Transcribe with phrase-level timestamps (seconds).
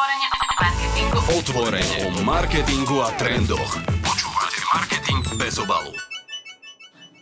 [0.00, 1.18] Otvorene o marketingu.
[1.36, 3.72] Otvorene o marketingu a trendoch.
[4.00, 5.92] Počúvate Marketing bez obalu.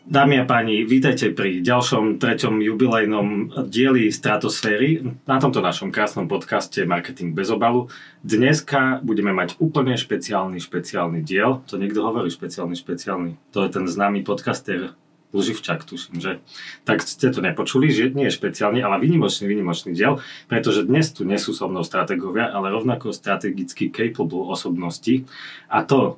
[0.06, 6.86] Dámy a páni, vítajte pri ďalšom treťom jubilejnom dieli Stratosféry na tomto našom krásnom podcaste
[6.86, 7.90] Marketing bez obalu.
[8.22, 11.66] Dneska budeme mať úplne špeciálny, špeciálny diel.
[11.66, 13.58] To niekto hovorí špeciálny, špeciálny.
[13.58, 14.94] To je ten známy podcaster
[15.28, 16.40] Luživčák, tuším, že?
[16.88, 21.36] Tak ste to nepočuli, že nie špeciálny, ale vynimočný, vynimočný diel, pretože dnes tu nie
[21.36, 25.28] sú so mnou strategovia, ale rovnako strategicky capable osobnosti.
[25.68, 26.16] A to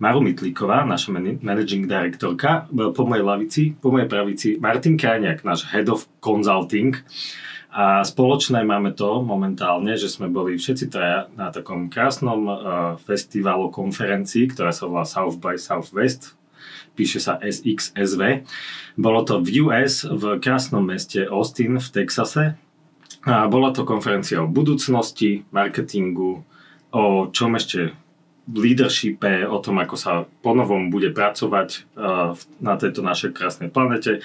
[0.00, 1.12] Maru Mitlíková, naša
[1.44, 6.96] managing directorka, po mojej lavici, po mojej pravici Martin Krajniak, náš head of consulting.
[7.70, 12.56] A spoločné máme to momentálne, že sme boli všetci traja na takom krásnom uh,
[13.04, 16.39] festivalu konferencii, ktorá sa volá South by Southwest
[16.94, 18.46] píše sa SXSV.
[18.98, 22.58] Bolo to v US, v krásnom meste Austin v Texase.
[23.24, 26.40] A bola to konferencia o budúcnosti, marketingu,
[26.90, 27.92] o čom ešte
[28.50, 30.12] leadershipe, o tom, ako sa
[30.42, 34.24] ponovom bude pracovať uh, na tejto našej krásnej planete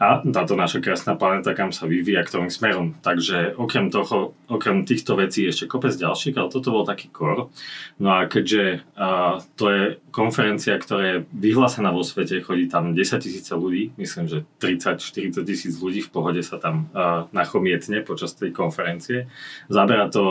[0.00, 2.96] a táto naša krásna planeta, kam sa vyvíja, ktorým smerom.
[3.00, 7.52] Takže okrem, toho, okrem týchto vecí ešte kopec ďalších, ale toto bol taký kor.
[8.00, 9.82] No a keďže uh, to je
[10.12, 15.74] konferencia, ktorá je vyhlásená vo svete, chodí tam 10 tisíce ľudí, myslím, že 30-40 tisíc
[15.76, 19.28] ľudí v pohode sa tam uh, nachomietne počas tej konferencie.
[19.68, 20.24] Zabera to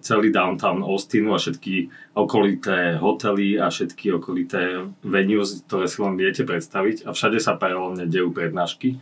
[0.00, 6.42] celý downtown Austinu a všetky okolité hotely a všetky okolité venues, ktoré si len viete
[6.42, 8.98] predstaviť a všade sa paralelne dejú prednášky.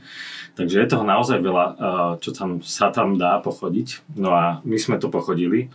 [0.52, 4.16] Takže je toho naozaj veľa, uh, čo tam, sa tam dá pochodiť.
[4.20, 5.72] No a my sme to pochodili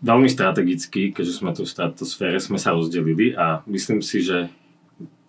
[0.00, 4.48] veľmi strategicky, keďže sme tu v stratosfére, sme sa rozdelili a myslím si, že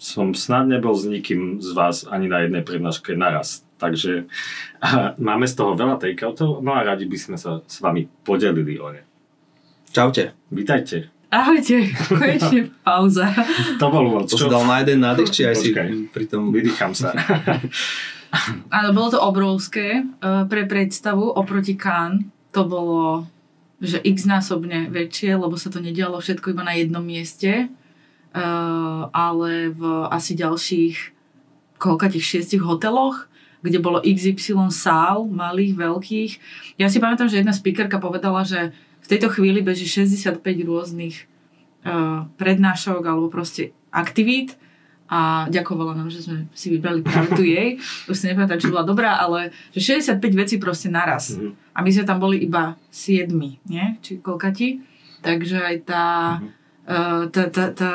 [0.01, 3.65] som snad nebol s nikým z vás ani na jednej prednáške naraz.
[3.77, 4.29] Takže
[5.29, 8.89] máme z toho veľa takeoutov, no a radi by sme sa s vami podelili o
[8.93, 9.01] ne.
[9.91, 10.31] Čaute.
[10.47, 11.20] Vítajte.
[11.31, 13.31] Ahojte, konečne pauza.
[13.79, 14.27] To bol úvod.
[14.27, 15.71] To si dal na jeden nádych, či aj si
[16.11, 16.51] pri tom...
[16.51, 17.15] Vydýcham sa.
[18.75, 22.27] Áno, bolo to obrovské uh, pre predstavu oproti Cannes.
[22.51, 23.31] To bolo
[23.81, 29.73] že x násobne väčšie, lebo sa to nedialo všetko iba na jednom mieste, uh, ale
[29.73, 29.81] v
[30.11, 31.15] asi ďalších
[31.81, 33.25] koľka tých šiestich hoteloch,
[33.65, 36.31] kde bolo XY sál, malých, veľkých.
[36.77, 41.25] Ja si pamätám, že jedna speakerka povedala, že v tejto chvíli beží 65 rôznych
[41.85, 44.55] uh, prednášok alebo proste aktivít
[45.11, 47.75] a ďakovala nám, že sme si vybrali práve tu jej.
[48.09, 51.35] Už si nepamätám, či bola dobrá, ale že 65 vecí proste naraz.
[51.35, 51.75] Mm-hmm.
[51.75, 53.27] A my sme tam boli iba 7,
[53.67, 53.85] nie?
[53.99, 54.79] Či koľkati.
[55.19, 56.07] Takže aj tá,
[56.39, 56.49] mm-hmm.
[56.87, 57.91] uh, tá, tá, tá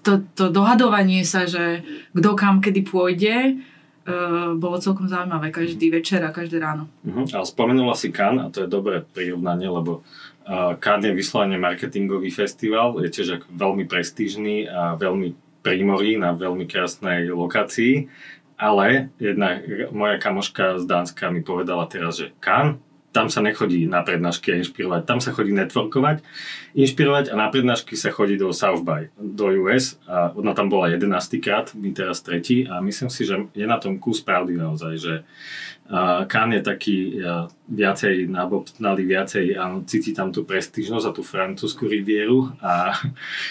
[0.00, 1.84] to, to dohadovanie sa, že
[2.16, 3.60] kto kam kedy pôjde,
[4.06, 6.88] uh, bolo celkom zaujímavé každý večer a každé ráno.
[7.06, 7.26] Uh-huh.
[7.30, 10.02] Ale spomenula si Cannes a to je dobré prirovnanie, lebo
[10.46, 16.66] uh, Cannes je vyslovene marketingový festival, je tiež veľmi prestížny a veľmi Primorí na veľmi
[16.66, 18.10] krásnej lokácii,
[18.58, 19.62] ale jedna
[19.94, 24.58] moja kamoška z Dánska mi povedala teraz, že Kan, tam sa nechodí na prednášky a
[24.58, 26.24] inšpirovať, tam sa chodí networkovať,
[26.72, 30.88] inšpirovať a na prednášky sa chodí do South by, do US a ona tam bola
[30.88, 31.12] 11
[31.44, 32.64] krát, my teraz tretí.
[32.64, 35.14] A myslím si, že je na tom kus pravdy naozaj, že
[36.26, 37.20] Kán je taký
[37.68, 42.96] viacej nabobtnalý, viacej áno, cíti tam tú prestížnosť a tú francúzsku rivieru a,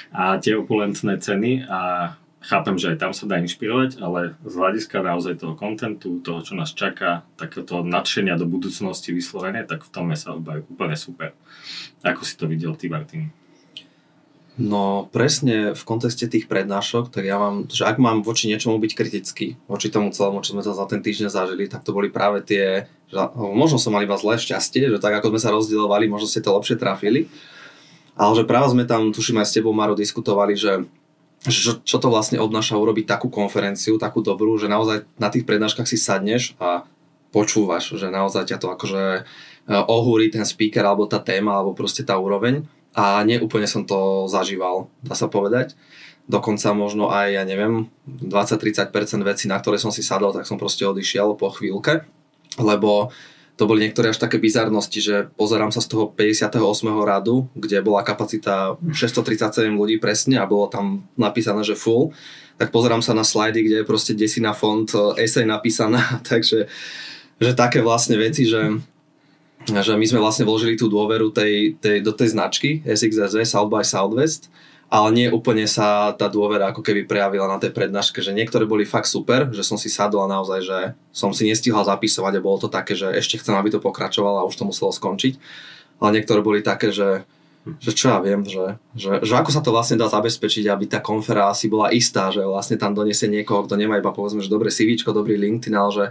[0.09, 1.69] a tie opulentné ceny.
[1.69, 6.41] A chápem, že aj tam sa dá inšpirovať, ale z hľadiska naozaj toho kontentu, toho,
[6.41, 11.37] čo nás čaká, takéto nadšenia do budúcnosti vyslovene, tak v tom je sa úplne super.
[12.01, 13.29] Ako si to videl ty, Martin?
[14.59, 18.91] No presne v kontexte tých prednášok, tak ja mám, že ak mám voči niečomu byť
[18.93, 22.43] kritický, voči tomu celému, čo sme to za ten týždeň zažili, tak to boli práve
[22.43, 26.27] tie, že možno som mali iba zlé šťastie, že tak ako sme sa rozdielovali, možno
[26.27, 27.31] ste to lepšie trafili,
[28.19, 30.83] ale že práve sme tam, tuším aj s tebou, Maro, diskutovali, že
[31.49, 35.89] čo, čo to vlastne obnáša urobiť takú konferenciu, takú dobrú, že naozaj na tých prednáškach
[35.89, 36.85] si sadneš a
[37.33, 39.21] počúvaš, že naozaj ťa to akože e,
[39.89, 42.61] ohúri ten speaker alebo tá téma alebo proste tá úroveň
[42.93, 45.73] a neúplne som to zažíval, dá sa povedať.
[46.29, 48.93] Dokonca možno aj, ja neviem, 20-30%
[49.25, 52.05] vecí, na ktoré som si sadol, tak som proste odišiel po chvíľke,
[52.61, 53.09] lebo
[53.59, 56.57] to boli niektoré až také bizarnosti, že pozerám sa z toho 58.
[57.03, 62.15] radu, kde bola kapacita 637 ľudí presne a bolo tam napísané, že full,
[62.57, 66.65] tak pozerám sa na slajdy, kde je proste desina font e, esej napísaná, takže
[67.41, 68.81] že také vlastne veci, že
[69.61, 73.85] že my sme vlastne vložili tú dôveru tej, tej, do tej značky SXSV South by
[73.85, 74.49] Southwest
[74.91, 78.83] ale nie úplne sa tá dôvera ako keby prejavila na tej prednáške, že niektoré boli
[78.83, 80.79] fakt super, že som si sadol a naozaj, že
[81.15, 84.47] som si nestihal zapisovať a bolo to také, že ešte chcem, aby to pokračovalo a
[84.51, 85.39] už to muselo skončiť.
[86.03, 87.23] ale niektoré boli také, že
[87.61, 90.97] že čo ja viem, že, že, že ako sa to vlastne dá zabezpečiť, aby tá
[90.97, 94.73] konfera si bola istá, že vlastne tam donesie niekoho, kto nemá iba povedzme, že dobré
[94.73, 96.05] CV, dobrý LinkedIn, ale že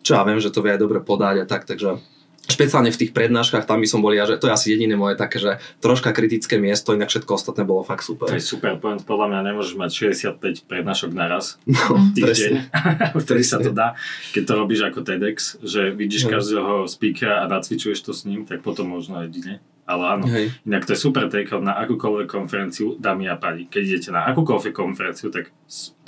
[0.00, 2.00] čo ja viem, že to vie aj dobre podať a tak, takže
[2.44, 5.16] špeciálne v tých prednáškach, tam by som bol ja, že to je asi jediné moje
[5.16, 8.28] také, že troška kritické miesto, inak všetko ostatné bolo fakt super.
[8.28, 12.70] To je super point, podľa mňa nemôžeš mať 65 prednášok naraz No, týždeň,
[13.16, 13.96] vtedy sa to dá.
[14.36, 16.32] Keď to robíš ako TEDx, že vidíš Hej.
[16.36, 19.64] každého speakera a nacvičuješ to s ním, tak potom možno jedine.
[19.84, 20.56] Ale áno, Hej.
[20.64, 23.68] inak to je super take na akúkoľvek konferenciu, dámy a páni.
[23.68, 25.52] Keď idete na akúkoľvek konferenciu, tak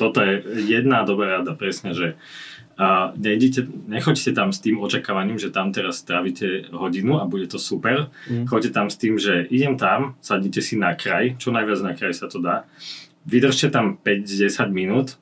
[0.01, 2.17] toto je jedna dobrá rada, presne, že
[2.77, 7.57] a nejdete, nechoďte tam s tým očakávaním, že tam teraz strávite hodinu a bude to
[7.57, 8.13] super.
[8.29, 8.45] Mm.
[8.45, 12.13] Choďte tam s tým, že idem tam, sadnite si na kraj, čo najviac na kraj
[12.13, 12.69] sa to dá.
[13.25, 15.17] Vydržte tam 5-10 minút,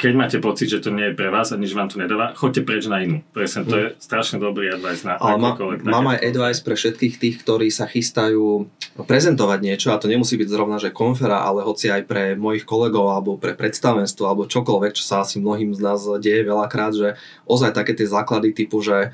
[0.00, 2.64] keď máte pocit, že to nie je pre vás a nič vám to nedáva, choďte
[2.64, 3.20] preč na inú.
[3.36, 5.52] Presne, to je strašne dobrý advice na Ale má,
[5.84, 8.64] mám aj advice pre všetkých tých, ktorí sa chystajú
[9.04, 13.12] prezentovať niečo a to nemusí byť zrovna, že konfera, ale hoci aj pre mojich kolegov
[13.12, 17.76] alebo pre predstavenstvo alebo čokoľvek, čo sa asi mnohým z nás deje veľakrát, že ozaj
[17.76, 19.12] také tie základy typu, že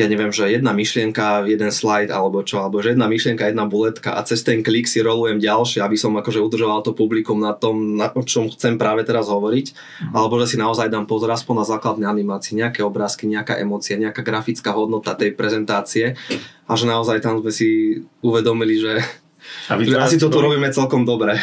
[0.00, 4.16] ja neviem, že jedna myšlienka, jeden slide alebo čo, alebo že jedna myšlienka, jedna buletka
[4.16, 8.00] a cez ten klik si rolujem ďalšie, aby som akože udržoval to publikum na tom,
[8.00, 9.76] na o čom chcem práve teraz hovoriť,
[10.16, 14.24] alebo že si naozaj dám pozor aspoň na základné animácie, nejaké obrázky, nejaká emócia, nejaká
[14.24, 16.16] grafická hodnota tej prezentácie.
[16.70, 19.02] A že naozaj tam sme si uvedomili, že,
[19.66, 21.36] A že asi to tu robíme celkom dobre.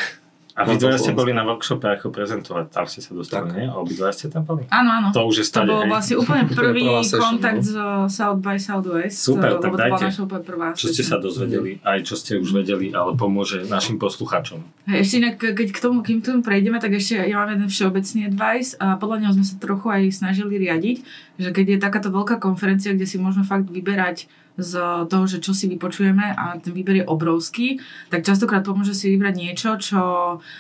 [0.57, 3.45] A vy na to dvaja ste boli na workshope ako prezentovať, tam ste sa dostali,
[3.45, 3.54] Tak.
[3.54, 3.69] nie?
[3.69, 4.65] A obidvaja ste tam boli?
[4.74, 5.07] Áno, áno.
[5.13, 5.92] To už je To stade, bol hej?
[5.94, 6.83] vlastne úplne To prvý
[7.13, 7.69] kontakt no.
[7.69, 7.74] z
[8.09, 9.21] South by Southwest.
[9.21, 10.06] Super, tak to bola dajte.
[10.42, 14.65] prvá Čo ste sa dozvedeli, aj čo ste už vedeli, ale pomôže našim poslucháčom.
[14.89, 17.69] Hej, ešte inak, keď k tomu, kým k tomu prejdeme, tak ešte ja mám jeden
[17.69, 20.98] všeobecný advice a podľa neho sme sa trochu aj snažili riadiť,
[21.38, 24.25] že keď je takáto veľká konferencia, kde si môžeme fakt vyberať
[24.57, 24.74] z
[25.06, 27.78] toho, že čo si vypočujeme a ten výber je obrovský,
[28.10, 30.01] tak častokrát pomôže si vybrať niečo, čo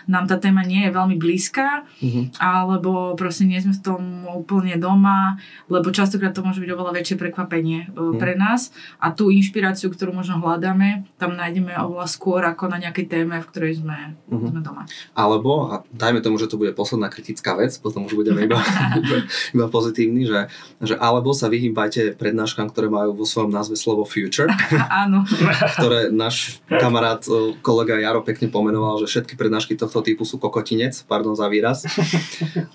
[0.05, 2.37] nám tá téma nie je veľmi blízka, Mhm.
[2.37, 7.17] alebo proste nie sme v tom úplne doma, lebo častokrát to môže byť oveľa väčšie
[7.17, 8.21] prekvapenie Mhm.
[8.21, 8.69] pre nás
[9.01, 13.49] a tú inšpiráciu, ktorú možno hľadáme, tam nájdeme oveľa skôr ako na nejakej téme, v
[13.49, 14.45] ktorej sme, Mhm.
[14.53, 14.85] sme doma.
[15.17, 18.61] Alebo, a dajme tomu, že to bude posledná kritická vec, potom už budeme iba,
[19.01, 19.25] iba,
[19.57, 20.45] iba pozitívni, že,
[20.83, 24.49] že alebo sa vyhýbajte prednáškam, ktoré majú vo svojom názve slovo future,
[25.03, 25.25] áno,
[25.79, 30.93] ktoré náš kamarát, e, kolega Jaro pekne pomenoval, že všetky prednášky tohto typu sú kokotinec,
[31.09, 31.85] pardon za výraz.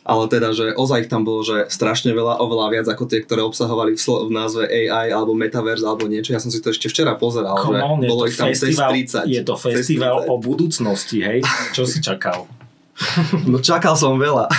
[0.03, 3.43] Ale teda, že ozaj ich tam bolo, že strašne veľa, oveľa viac ako tie, ktoré
[3.44, 6.35] obsahovali v, slo- v názve AI alebo Metaverse alebo niečo.
[6.35, 9.27] Ja som si to ešte včera pozeral, že bolo ich tam cez 30.
[9.29, 10.33] je to festival 30.
[10.33, 11.39] o budúcnosti, hej?
[11.75, 12.62] Čo si čakal?
[13.50, 14.49] No čakal som veľa.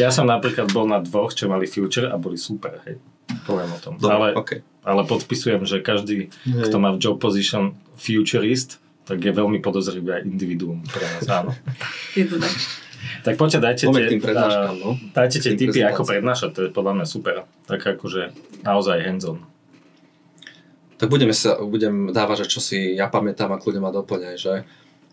[0.00, 2.96] Ja som napríklad bol na dvoch, čo mali Future a boli super, hej.
[3.44, 4.00] Poviem o tom.
[4.00, 4.58] Dobre, ale, okay.
[4.80, 10.22] ale podpisujem, že každý, kto má v job position futurist, tak je veľmi podozrivý aj
[10.24, 11.52] individuum pre nás, áno.
[12.18, 12.56] je to tak.
[13.22, 14.16] Tak poďte, dajte tie,
[14.80, 14.96] no.
[15.12, 17.44] dajte tie tipy, ako prednášať, to je podľa mňa super.
[17.68, 18.32] Tak akože
[18.64, 19.44] naozaj hands-on.
[20.96, 24.62] Tak budeme sa, budem dávať, že čo si ja pamätám a kľudne ma doplňaj, že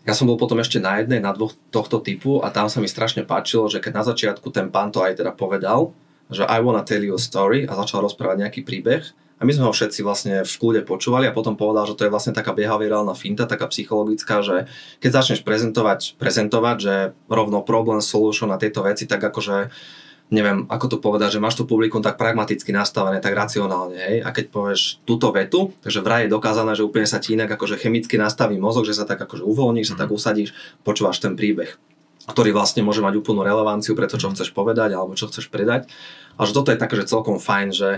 [0.08, 2.88] ja som bol potom ešte na jednej, na dvoch tohto typu a tam sa mi
[2.88, 5.92] strašne páčilo, že keď na začiatku ten pán to aj teda povedal,
[6.32, 9.02] že I wanna tell you a story a začal rozprávať nejaký príbeh
[9.40, 12.12] a my sme ho všetci vlastne v kľude počúvali a potom povedal, že to je
[12.12, 14.68] vlastne taká behaviorálna finta, taká psychologická, že
[15.00, 16.94] keď začneš prezentovať, prezentovať, že
[17.24, 19.72] rovno problem, solution a tieto veci, tak akože
[20.30, 24.30] neviem, ako to povedať, že máš to publikum tak pragmaticky nastavené, tak racionálne, hej, a
[24.30, 28.14] keď povieš túto vetu, takže vraj je dokázané, že úplne sa ti inak akože chemicky
[28.14, 30.54] nastaví mozog, že sa tak akože uvoľníš, sa tak usadíš,
[30.86, 31.76] počúvaš ten príbeh
[32.30, 35.90] ktorý vlastne môže mať úplnú relevanciu pre to, čo chceš povedať alebo čo chceš predať.
[36.38, 37.90] A že toto je také, že celkom fajn, že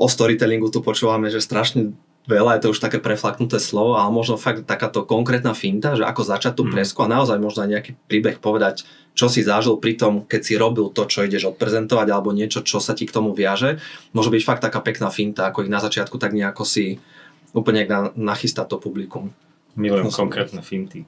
[0.00, 1.92] o storytellingu tu počúvame, že strašne
[2.30, 6.22] veľa, je to už také preflaknuté slovo, ale možno fakt takáto konkrétna finta, že ako
[6.22, 6.72] začať tú Mm.
[6.78, 8.86] presku a naozaj možno aj nejaký príbeh povedať,
[9.18, 12.78] čo si zažil pri tom, keď si robil to, čo ideš odprezentovať alebo niečo, čo
[12.78, 13.82] sa ti k tomu viaže.
[14.14, 17.02] Môže byť fakt taká pekná finta, ako ich na začiatku tak nejako si
[17.50, 19.34] úplne na, nachystať to publikum.
[19.74, 21.02] Milujem No, konkrétne finty.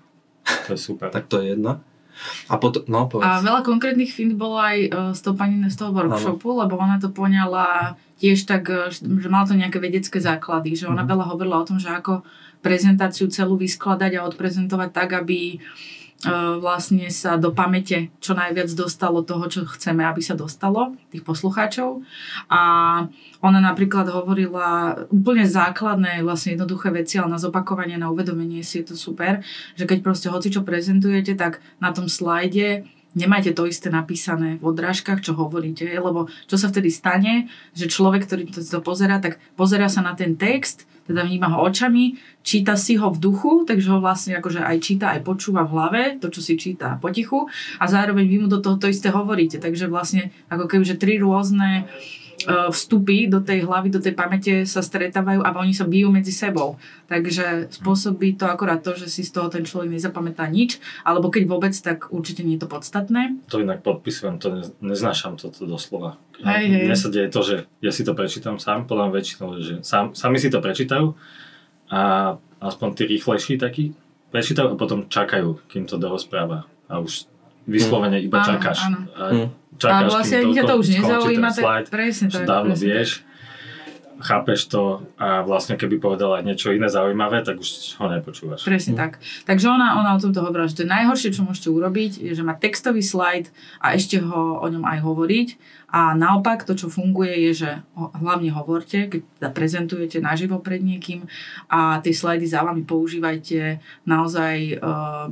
[0.66, 1.08] To je super.
[1.14, 1.78] Tak to je jedna.
[2.52, 3.24] A potom, no povedz.
[3.24, 7.00] A veľa konkrétnych fint bolo aj uh, z toho pani z toho workshopu, lebo ona
[7.00, 11.10] to poňala tiež tak, eh, že mala to nejaké vedecké základy, že ona Mhm.
[11.10, 12.22] veľa hovorila o tom, že ako
[12.62, 15.58] prezentáciu celú vyskladať a odprezentovať tak, aby
[16.22, 21.26] uh, vlastne sa do pamäte čo najviac dostalo toho, čo chceme, aby sa dostalo, tých
[21.26, 22.06] poslucháčov.
[22.46, 22.62] A
[23.42, 28.94] ona napríklad hovorila úplne základné, vlastne jednoduché veci, ale na zopakovanie, na uvedomenie si je
[28.94, 29.42] to super,
[29.74, 34.72] že keď proste hoci čo prezentujete, tak na tom slajde nemajte to isté napísané v
[34.72, 39.40] odrážkach, čo hovoríte, lebo čo sa vtedy stane, že človek, ktorý to, to pozera, tak
[39.56, 42.14] pozera sa na ten text, teda vníma ho očami,
[42.46, 46.02] číta si ho v duchu, takže ho vlastne akože aj číta, aj počúva v hlave,
[46.22, 47.50] to, čo si číta potichu
[47.82, 51.18] a zároveň vy mu do toho to isté hovoríte, takže vlastne ako keby, že tri
[51.18, 56.08] rôzne uh, vstupy do tej hlavy, do tej pamäte sa stretávajú a oni sa bijú
[56.08, 56.76] medzi sebou.
[57.06, 61.42] Takže spôsobí to akorát to, že si z toho ten človek nezapamätá nič, alebo keď
[61.44, 63.36] vôbec, tak určite nie je to podstatné.
[63.52, 66.16] To inak podpisujem, to neznášam toto doslova.
[66.42, 66.84] Hej, hej.
[66.90, 70.42] Mne sa deje to, že ja si to prečítam sám, podľa väčšinou, že sám, sami
[70.42, 71.14] si to prečítajú
[71.92, 73.92] a aspoň tí rýchlejší takí
[74.32, 76.64] prečítajú a potom čakajú, kým to dorozpráva.
[76.88, 77.28] A už
[77.68, 78.78] vyslovene iba Áno, čakáš.
[78.88, 78.98] áno.
[79.14, 79.48] A Hm.
[79.78, 82.44] Čakáš, a vlastne ani ťa to už nezaujíma, tak presne tak.
[82.44, 83.10] dávno presne vieš,
[84.22, 88.64] chápeš to a vlastne keby povedala niečo iné zaujímavé, tak už ho nepočúvaš.
[88.64, 89.18] Presne tak.
[89.44, 92.46] Takže ona, ona o tomto hovorila, že to je najhoršie, čo môžete urobiť, je, že
[92.46, 93.50] mať textový slajd
[93.82, 95.48] a ešte ho o ňom aj hovoriť.
[95.92, 101.28] A naopak to, čo funguje, je, že hlavne hovorte, keď teda prezentujete naživo pred niekým
[101.68, 103.76] a tie slajdy za vami používajte
[104.08, 104.76] naozaj e,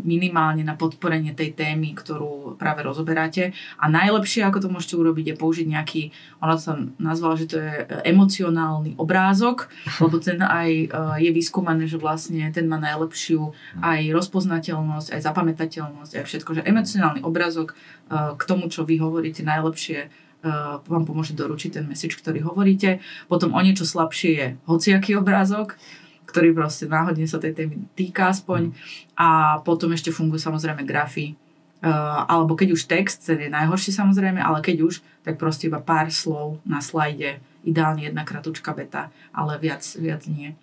[0.04, 3.56] minimálne na podporenie tej témy, ktorú práve rozoberáte.
[3.80, 6.02] A najlepšie, ako to môžete urobiť, je použiť nejaký,
[6.44, 7.72] ona to tam nazvala, že to je
[8.04, 9.68] emocionálny obrázok,
[10.00, 10.86] lebo ten aj e,
[11.22, 17.20] je vyskúmané, že vlastne ten má najlepšiu aj rozpoznateľnosť, aj zapamätateľnosť, aj všetko, že emocionálny
[17.22, 17.74] obrázok e,
[18.36, 20.10] k tomu, čo vy hovoríte, najlepšie
[20.42, 23.00] uh, vám pomôže doručiť ten message, ktorý hovoríte.
[23.28, 25.76] Potom o niečo slabšie je hociaký obrázok,
[26.28, 28.72] ktorý proste náhodne sa tej témy týka aspoň.
[29.18, 31.36] A potom ešte fungujú samozrejme grafy.
[31.80, 35.80] Uh, alebo keď už text, ten je najhorší samozrejme, ale keď už, tak proste iba
[35.80, 37.40] pár slov na slajde.
[37.60, 40.56] Ideálne jedna kratučka beta, ale viac, viac nie.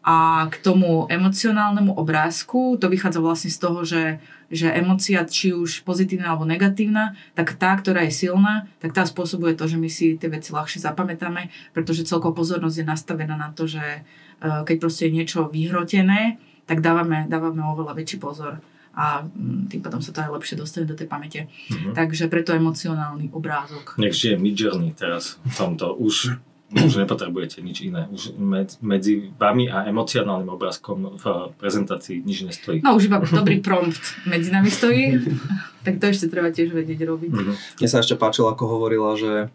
[0.00, 4.04] A k tomu emocionálnemu obrázku, to vychádza vlastne z toho, že,
[4.48, 9.52] že emocia, či už pozitívna alebo negatívna, tak tá, ktorá je silná, tak tá spôsobuje
[9.52, 13.68] to, že my si tie veci ľahšie zapamätáme, pretože celková pozornosť je nastavená na to,
[13.68, 19.72] že eh, keď proste je niečo vyhrotené, tak dávame, dávame oveľa väčší pozor a mm,
[19.72, 21.48] tým potom sa to aj lepšie dostane do tej pamäte.
[21.72, 21.96] Mhm.
[21.96, 23.96] Takže preto emocionálny obrázok.
[23.96, 25.96] Nech žije Midjourney teraz v tomto.
[25.96, 26.36] Už,
[26.72, 28.08] už nepotrebujete nič iné.
[28.12, 31.24] Už med, medzi vami a emocionálnym obrázkom v
[31.56, 32.84] prezentácii nič nestojí.
[32.84, 35.16] No už iba dobrý prompt medzi nami stojí,
[35.88, 37.32] tak to ešte treba tiež vedieť robiť.
[37.32, 37.52] Mhm.
[37.80, 39.48] Mne sa ešte páčilo, ako hovorila, že,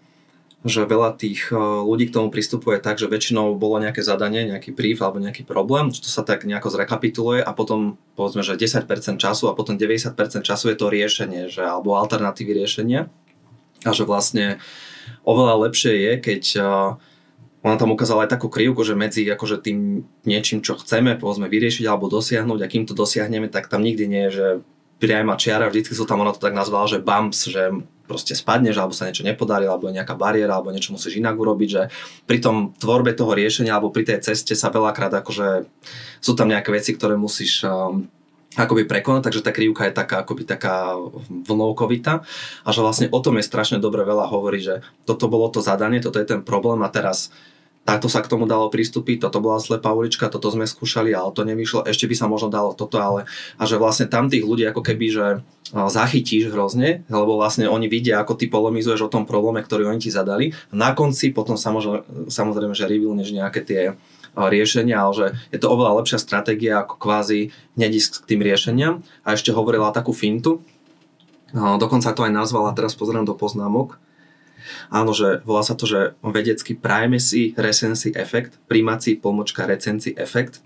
[0.67, 4.75] že veľa tých eh, ľudí k tomu pristupuje tak, že väčšinou bolo nejaké zadanie, nejaký
[4.75, 8.87] brief alebo nejaký problém, že to sa tak nejako zrekapituluje a potom povedzme, že 10%
[9.17, 13.09] času a potom 90% času je to riešenie, že, alebo alternatívy riešenia.
[13.85, 14.59] A že vlastne
[15.23, 16.65] oveľa lepšie je, keď eh,
[17.65, 21.83] ona tam ukázala aj takú krivku, že medzi akože tým niečím, čo chceme povedzme vyriešiť
[21.89, 24.47] alebo dosiahnuť a kým to dosiahneme, tak tam nikdy nie je, že
[24.97, 27.69] priama čiara, vždycky sú tam, ona to tak nazvala, že bumps, že
[28.07, 31.69] proste spadneš, alebo sa niečo nepodarí, alebo je nejaká bariéra, alebo niečo musíš inak urobiť,
[31.69, 31.83] že
[32.23, 35.67] pri tom tvorbe toho riešenia, alebo pri tej ceste sa veľakrát akože
[36.23, 38.07] sú tam nejaké veci, ktoré musíš um,
[38.57, 40.97] akoby prekonať, takže tá krivka je taká akoby taká
[41.29, 42.25] vlnovkovitá.
[42.65, 46.01] A že vlastne o tom je strašne dobre veľa hovorí, že toto bolo to zadanie,
[46.01, 47.29] toto je ten problém a teraz
[47.87, 51.47] takto sa k tomu dalo pristúpiť, toto bola slepá ulička, toto sme skúšali, ale to
[51.47, 54.83] nevyšlo, ešte by sa možno dalo toto, ale a že vlastne tam tých ľudí ako
[54.83, 55.25] keby, že
[55.71, 60.11] zachytíš hrozne, lebo vlastne oni vidia, ako ty polemizuješ o tom probléme, ktorý oni ti
[60.11, 60.51] zadali.
[60.75, 63.81] Na konci potom samozrejme, samozrejme že revealneš nejaké tie
[64.37, 65.25] riešenia, ale že
[65.55, 68.93] je to oveľa lepšia stratégia ako kvázi ísť k tým riešeniam.
[69.23, 70.63] A ešte hovorila takú fintu,
[71.55, 73.99] dokonca to aj nazvala, teraz pozerám do poznámok,
[74.89, 80.59] Áno, že volá sa to, že vedecký primacy recency efekt, primací pomočka recency efekt,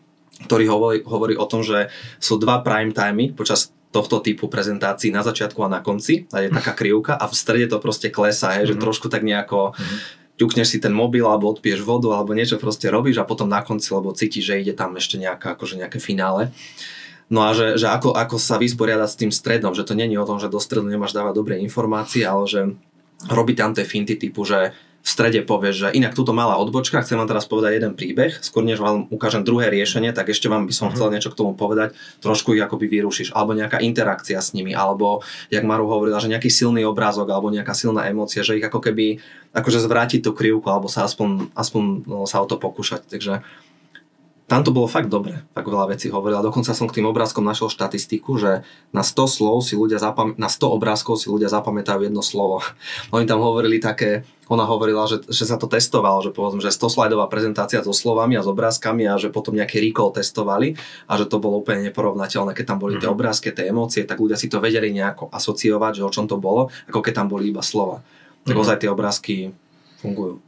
[0.45, 5.19] ktorý hovorí, hovorí o tom, že sú dva prime timey počas tohto typu prezentácií na
[5.19, 8.71] začiatku a na konci a je taká krivka a v strede to proste klesá, hej,
[8.71, 8.81] že Mhm.
[8.81, 9.97] trošku tak nejako Mhm.
[10.39, 13.91] ťukneš si ten mobil alebo odpiješ vodu alebo niečo proste robíš a potom na konci,
[13.93, 16.49] lebo cítiš, že ide tam ešte nejaká, akože nejaké finále.
[17.31, 20.27] No a že, že ako, ako sa vysporiadať s tým stredom, že to není o
[20.27, 22.61] tom, že do stredu nemáš dávať dobré informácie, ale že
[23.29, 27.17] robí tam tie finty typu, že v strede povieš, že inak túto malá odbočka, chcem
[27.17, 30.73] vám teraz povedať jeden príbeh, skôr než vám ukážem druhé riešenie, tak ešte vám by
[30.77, 34.77] som chcel niečo k tomu povedať, trošku ich akoby vyrušíš, alebo nejaká interakcia s nimi,
[34.77, 38.77] alebo, jak Maru hovorila, že nejaký silný obrázok, alebo nejaká silná emócia, že ich ako
[38.77, 39.17] keby,
[39.57, 43.41] akože zvrátiť tú krivku, alebo sa aspoň, aspoň no, sa o to pokúšať, takže
[44.51, 46.43] tam to bolo fakt dobre, tak veľa vecí hovorila.
[46.43, 50.51] Dokonca som k tým obrázkom našiel štatistiku, že na 100 slov si ľudia zapam- na
[50.51, 52.59] 100 obrázkov si ľudia zapamätajú jedno slovo.
[53.15, 56.83] Oni tam hovorili také, ona hovorila, že, že sa to testovalo, že povedzme, že 100
[56.83, 60.75] slajdová prezentácia so slovami a s obrázkami a že potom nejaký recall testovali
[61.07, 63.15] a že to bolo úplne neporovnateľné, keď tam boli tie mhm.
[63.15, 66.67] obrázky, tie emócie, tak ľudia si to vedeli nejako asociovať, že o čom to bolo,
[66.91, 68.03] ako keď tam boli iba slova.
[68.43, 68.59] Tak mm-hmm.
[68.67, 69.35] ozaj tie obrázky
[70.03, 70.43] fungujú.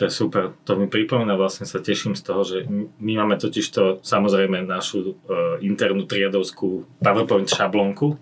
[0.00, 0.56] To je super.
[0.64, 2.64] To mi pripomína, vlastne sa teším z toho, že
[3.04, 8.16] my máme totiž to samozrejme našu uh, internú triadovskú PowerPoint šablonku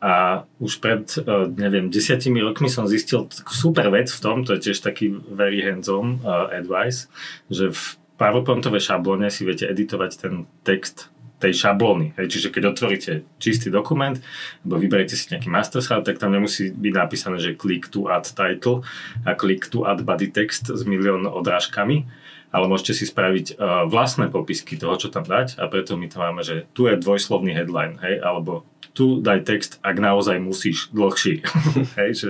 [0.00, 4.56] a už pred, uh, neviem, desiatimi rokmi som zistil takú super vec v tom, to
[4.56, 7.12] je tiež taký very hands-on uh, advice,
[7.52, 7.82] že v
[8.16, 11.12] PowerPointovej šablone si viete editovať ten text
[11.42, 12.14] tej šablóny.
[12.16, 13.12] Hej, čiže keď otvoríte
[13.42, 14.16] čistý dokument,
[14.62, 18.24] alebo vyberiete si nejaký master slide, tak tam nemusí byť napísané, že click to add
[18.24, 18.86] title
[19.26, 22.06] a click to add body text s milión odrážkami,
[22.54, 26.30] ale môžete si spraviť uh, vlastné popisky toho, čo tam dať a preto my tam
[26.30, 28.62] máme, že tu je dvojslovný headline, hej, alebo
[28.94, 31.42] tu daj text, ak naozaj musíš, dlhší.
[31.98, 32.28] hej, že,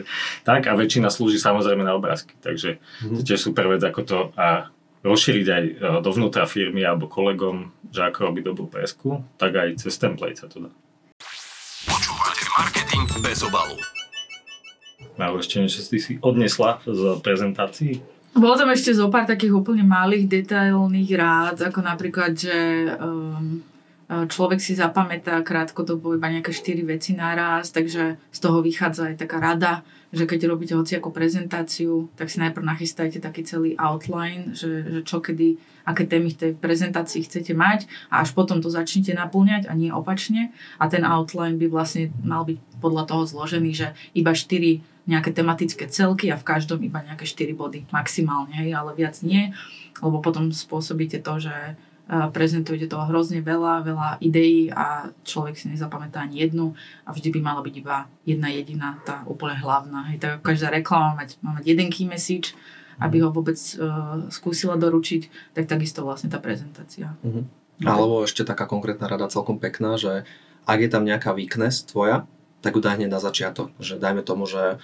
[0.48, 3.14] tak a väčšina slúži samozrejme na obrázky, takže mm-hmm.
[3.14, 4.73] to je tiež super vec ako to a
[5.04, 9.94] rozšíriť aj e, dovnútra firmy alebo kolegom, že ako robiť dobrú presku, tak aj cez
[10.00, 10.70] template sa to dá.
[11.84, 13.76] Počúvate marketing bez obalu.
[15.20, 18.02] Majú ešte niečo si si odnesla z prezentácií?
[18.34, 23.62] Bolo tam ešte zo pár takých úplne malých detailných rád, ako napríklad, že um,
[24.10, 29.38] človek si zapamätá krátkodobo iba nejaké 4 veci naraz, takže z toho vychádza aj taká
[29.38, 35.00] rada, že keď robíte hociakú prezentáciu, tak si najprv nachystajte taký celý outline, že, že
[35.02, 39.66] čo kedy, aké témy v tej prezentácii chcete mať a až potom to začnite naplňať
[39.66, 40.54] a nie opačne.
[40.78, 45.84] A ten outline by vlastne mal byť podľa toho zložený, že iba 4 nejaké tematické
[45.90, 49.52] celky a v každom iba nejaké 4 body maximálne, hej, ale viac nie,
[50.00, 56.20] lebo potom spôsobíte to, že prezentujete toho hrozne veľa, veľa ideí a človek si nezapamätá
[56.20, 56.76] ani jednu
[57.08, 60.12] a vždy by mala byť iba jedna jediná, tá úplne hlavná.
[60.12, 62.52] Hej, tak každá reklama má mať, má mať jeden key message,
[63.00, 67.16] aby ho vôbec uh, skúsila doručiť, tak takisto vlastne tá prezentácia.
[67.24, 67.48] Uh-huh.
[67.82, 70.28] Alebo ešte taká konkrétna rada celkom pekná, že
[70.68, 72.28] ak je tam nejaká weakness tvoja,
[72.60, 73.72] tak ju daj hneď na začiatok.
[73.80, 74.78] Že dajme tomu, že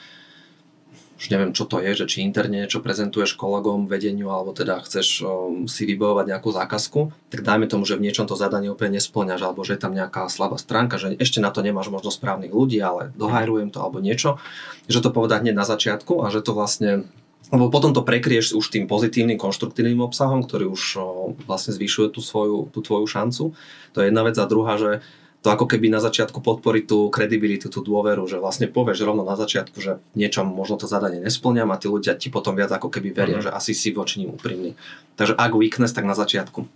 [1.20, 5.20] už neviem, čo to je, že či interne niečo prezentuješ kolegom, vedeniu, alebo teda chceš
[5.20, 9.44] um, si vybojovať nejakú zákazku, tak dajme tomu, že v niečom to zadanie úplne nesplňaš,
[9.44, 12.80] alebo že je tam nejaká slabá stránka, že ešte na to nemáš možno správnych ľudí,
[12.80, 14.40] ale dohajrujem to alebo niečo,
[14.88, 17.04] že to povedať hneď na začiatku a že to vlastne
[17.50, 21.04] lebo potom to prekrieš už tým pozitívnym, konštruktívnym obsahom, ktorý už o,
[21.50, 23.44] vlastne zvyšuje tú, svoju, tú tvoju šancu.
[23.90, 24.38] To je jedna vec.
[24.38, 25.02] A druhá, že
[25.40, 29.40] to ako keby na začiatku podporí tú kredibilitu, tú dôveru, že vlastne povieš rovno na
[29.40, 33.08] začiatku, že niečom možno to zadanie nesplňam a tí ľudia ti potom viac ako keby
[33.16, 33.48] veria, mm-hmm.
[33.48, 34.76] že asi si voči ním úprimný.
[35.16, 36.68] Takže ak weakness, tak na začiatku.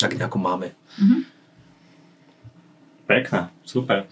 [0.00, 0.72] Tak nejako máme.
[0.72, 1.20] Mm-hmm.
[3.12, 4.08] Pekná, super.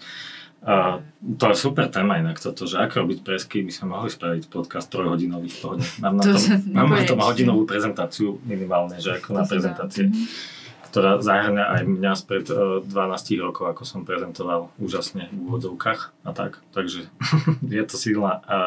[0.61, 1.01] Uh,
[1.41, 4.93] to je super téma inak toto, že ako robiť presky, by sme mohli spraviť podcast
[4.93, 5.85] trojhodinový v pohode.
[6.05, 10.05] Mám na, to tom, mám na tom hodinovú prezentáciu minimálne, že ako to na prezentácie.
[10.05, 10.60] Mm-hmm
[10.91, 16.31] ktorá zahrňa aj mňa spred 12 e, rokov, ako som prezentoval úžasne v úvodzovkách a
[16.35, 16.59] tak.
[16.75, 17.07] Takže
[17.79, 18.57] je to silná a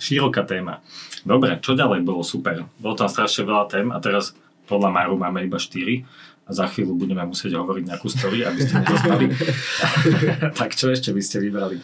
[0.00, 0.80] široká téma.
[1.28, 2.64] Dobre, čo ďalej bolo super?
[2.80, 4.32] Bolo tam strašne veľa tém a teraz
[4.64, 6.04] podľa Maru máme iba 4
[6.48, 9.24] a za chvíľu budeme musieť hovoriť nejakú story, aby ste nezaspali.
[10.60, 11.80] tak čo ešte by ste vybrali?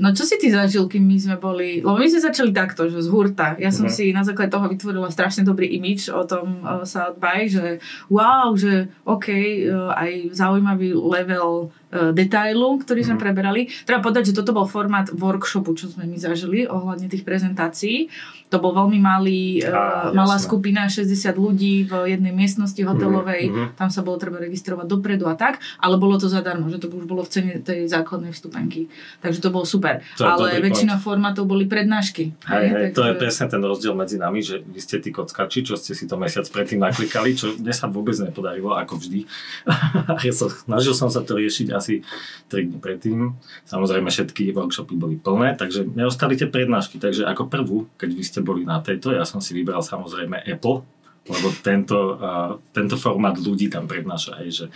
[0.00, 3.04] No čo si ty zažil, kým my sme boli, lebo my sme začali takto, že
[3.04, 3.60] z hurta.
[3.60, 3.92] Ja som uh-huh.
[3.92, 7.76] si na základe toho vytvorila strašne dobrý imič o tom uh, South by, že
[8.08, 9.28] wow, že OK,
[9.68, 13.24] uh, aj zaujímavý level detailu, ktorý sme uh-huh.
[13.28, 13.60] preberali.
[13.84, 18.08] Treba povedať, že toto bol formát workshopu, čo sme my zažili ohľadne tých prezentácií.
[18.48, 23.66] To bol veľmi malý, uh, malá skupina, 60 ľudí v jednej miestnosti hotelovej, uh-huh.
[23.76, 27.08] tam sa bolo treba registrovať dopredu a tak, ale bolo to zadarmo, že to už
[27.08, 28.92] bolo v cene tej základnej vstupenky.
[29.24, 30.04] Takže to bolo super.
[30.20, 31.04] To ale väčšina point.
[31.04, 32.32] formátov boli prednášky.
[32.48, 35.76] Hej, hej, to je presne ten rozdiel medzi nami, že vy ste tí kockači, čo
[35.76, 39.24] ste si to mesiac predtým naklikali, čo mne sa vôbec nepodarilo, ako vždy.
[40.68, 42.06] snažil som sa to riešiť asi
[42.46, 43.34] 3 dní predtým.
[43.66, 47.02] Samozrejme všetky workshopy boli plné, takže neostali tie prednášky.
[47.02, 49.10] Takže ako prvú, keď vy ste boli na tejto.
[49.10, 50.86] Ja som si vybral samozrejme Apple,
[51.26, 54.66] lebo tento, uh, tento formát ľudí tam prednáša aj, že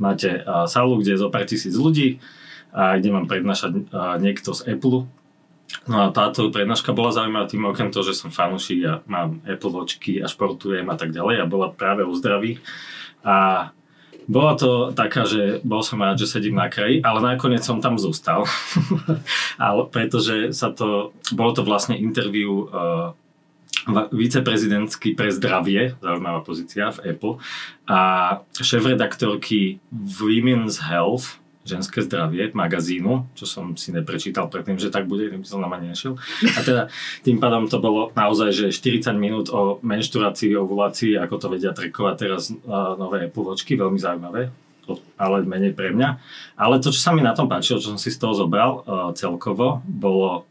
[0.00, 2.20] máte uh, sálu, kde je zo pár tisíc ľudí
[2.72, 5.08] a ide vám prednášať uh, niekto z Apple.
[5.86, 9.72] No a táto prednáška bola zaujímavá tým okrem toho, že som fanúšik a mám Apple
[9.72, 12.62] vočky a športujem a tak ďalej a bola práve o zdraví.
[13.26, 13.70] A
[14.26, 17.94] bola to taká, že bol som rád, že sedím na kraji, ale nakoniec som tam
[17.94, 18.42] zostal.
[19.62, 23.14] ale pretože sa to, bolo to vlastne interview uh,
[23.86, 27.34] va- viceprezidentský pre zdravie, zaujímavá pozícia v Apple,
[27.86, 27.98] a
[28.58, 35.42] šéf-redaktorky Women's Health, ženské zdravie magazínu, čo som si neprečítal predtým, že tak bude, by
[35.42, 36.14] som na ani nešiel.
[36.54, 36.82] A teda
[37.26, 42.14] tým pádom to bolo naozaj, že 40 minút o menštruácii, ovulácii, ako to vedia trekovať
[42.16, 42.54] teraz
[42.96, 44.48] nové Apple veľmi zaujímavé,
[45.18, 46.08] ale menej pre mňa.
[46.54, 49.10] Ale to, čo sa mi na tom páčilo, čo som si z toho zobral uh,
[49.12, 50.46] celkovo, bolo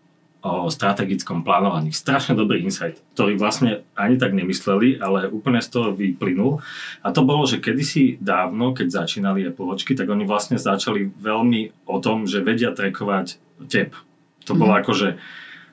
[0.45, 1.89] o strategickom plánovaní.
[1.89, 6.62] Strašne dobrý insight, ktorý vlastne ani tak nemysleli, ale úplne z toho vyplynul.
[7.01, 11.89] A to bolo, že kedysi dávno, keď začínali Apple Watchky, tak oni vlastne začali veľmi
[11.89, 13.97] o tom, že vedia trekovať tep.
[14.45, 15.17] To bolo akože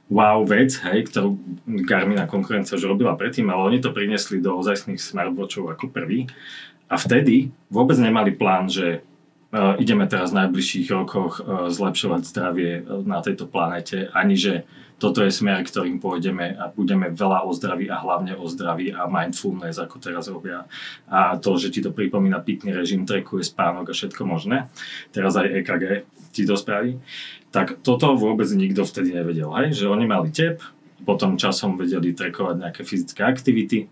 [0.08, 1.36] wow vec, hej, ktorú
[1.84, 6.24] Garmin a konkurencia už robila predtým, ale oni to priniesli do ozajstných smartwatchov ako prvý.
[6.88, 9.04] A vtedy vôbec nemali plán, že
[9.52, 14.64] ideme teraz v najbližších rokoch uh, zlepšovať zdravie uh, na tejto planete, ani že
[14.96, 19.10] toto je smer, ktorým pôjdeme a budeme veľa o zdraví a hlavne o zdraví a
[19.10, 20.62] mindfulness, ako teraz robia.
[21.10, 24.70] A to, že ti to pripomína pitný režim, trekuje spánok a všetko možné.
[25.10, 27.02] Teraz aj EKG ti to spraví.
[27.50, 29.74] Tak toto vôbec nikto vtedy nevedel, hej?
[29.74, 30.62] že oni mali tep,
[31.02, 33.90] potom časom vedeli trekovať nejaké fyzické aktivity,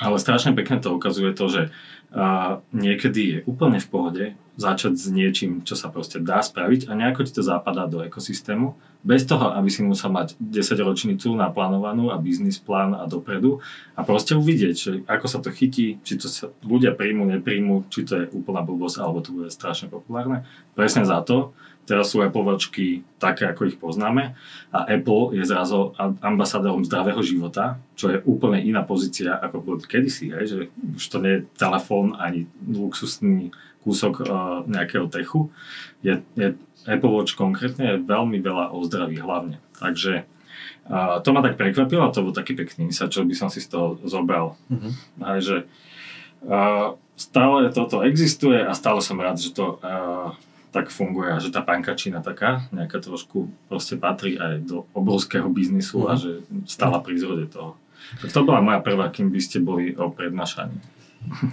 [0.00, 4.24] ale strašne pekne to ukazuje to, že uh, niekedy je úplne v pohode
[4.56, 8.76] začať s niečím, čo sa proste dá spraviť a nejako ti to zapadá do ekosystému,
[9.02, 13.58] bez toho, aby si musel mať 10 ročnicu naplánovanú a biznis plán a dopredu
[13.98, 18.06] a proste uvidieť, že ako sa to chytí, či to sa ľudia príjmu, nepríjmu, či
[18.06, 20.46] to je úplná blbosť, alebo to bude strašne populárne.
[20.78, 21.50] Presne za to,
[21.82, 24.38] teraz sú Apple Watchky také, ako ich poznáme
[24.70, 30.30] a Apple je zrazu ambasádorom zdravého života, čo je úplne iná pozícia, ako bol kedysi,
[30.30, 30.58] hej, že
[30.94, 33.50] už to nie je telefón ani luxusný
[33.82, 34.26] kúsok uh,
[34.64, 35.50] nejakého techu.
[36.02, 36.54] Je, je
[36.86, 39.58] Apple Watch konkrétne je veľmi veľa o zdraví hlavne.
[39.78, 40.26] Takže
[40.90, 43.62] uh, to ma tak prekvapilo a to bol taký pekný sa, čo by som si
[43.62, 44.54] z toho zobral.
[44.70, 44.90] Mhm.
[45.22, 45.66] Aj, že
[46.46, 50.34] uh, stále toto existuje a stále som rád, že to uh,
[50.72, 56.08] tak funguje a že tá pankačina taká nejaká trošku proste patrí aj do obrovského biznisu
[56.08, 56.20] a Mhm.
[56.22, 56.30] že
[56.64, 57.76] stála pri zrode toho.
[58.20, 60.74] Tak to bola moja prvá, kým by ste boli o prednášaní.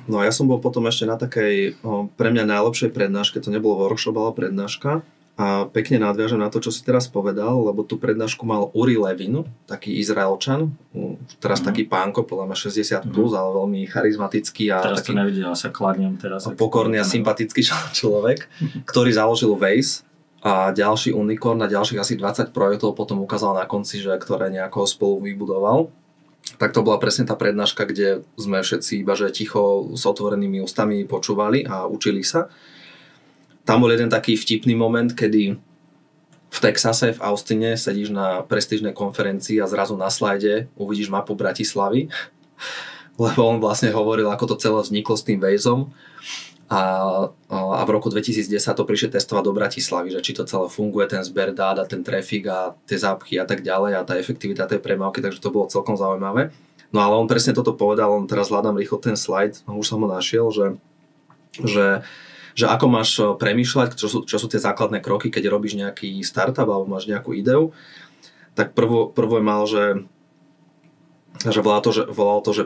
[0.05, 3.47] No a ja som bol potom ešte na takej o, pre mňa najlepšej prednáške, to
[3.47, 5.01] nebolo workshop, ale prednáška.
[5.35, 9.47] A pekne nadviažem na to, čo si teraz povedal, lebo tú prednášku mal Uri Levin,
[9.65, 10.75] taký Izraelčan,
[11.39, 11.65] teraz Mhm.
[11.65, 16.17] taký pánko, podľa mňa 60+, plus, ale veľmi charizmatický a Teraz taký nevidel, sa kladnem
[16.17, 16.43] teraz.
[16.43, 18.51] a pokorný a sympatický člo- človek,
[18.83, 20.03] ktorý založil Waze
[20.39, 24.83] a ďalší unicorn a ďalších asi 20 projektov potom ukázal na konci, že ktoré nejako
[24.83, 25.87] spolu vybudoval.
[26.59, 31.07] Tak to bola presne tá prednáška, kde sme všetci iba že ticho s otvorenými ústami
[31.07, 32.51] počúvali a učili sa.
[33.63, 35.55] Tam bol jeden taký vtipný moment, kedy
[36.49, 42.09] v Texase, v Austine sedíš na prestížnej konferencii a zrazu na slajde uvidíš mapu Bratislavy,
[43.23, 45.93] lebo on vlastne hovoril, ako to celé vzniklo s tým Wazeom
[46.69, 46.81] a,
[47.49, 51.25] a v roku 2010 to prišli testovať do Bratislavy, že či to celé funguje, ten
[51.25, 54.77] zber dát a ten trafik a tie zápchy a tak ďalej a tá efektivita tej
[54.77, 56.53] premávky, takže to bolo celkom zaujímavé.
[56.93, 60.01] No ale on presne toto povedal, on teraz hľadám rýchlo ten slajd, no už som
[60.05, 60.77] ho našiel, že,
[61.57, 62.05] že,
[62.53, 66.21] že ako máš eh, premýšľať, čo sú, čo sú tie základné kroky, keď robíš nejaký
[66.21, 67.73] startup alebo máš nejakú ideu,
[68.53, 70.05] tak prvo, prvo je mal, že,
[71.49, 72.63] že volal to, že, volal to, že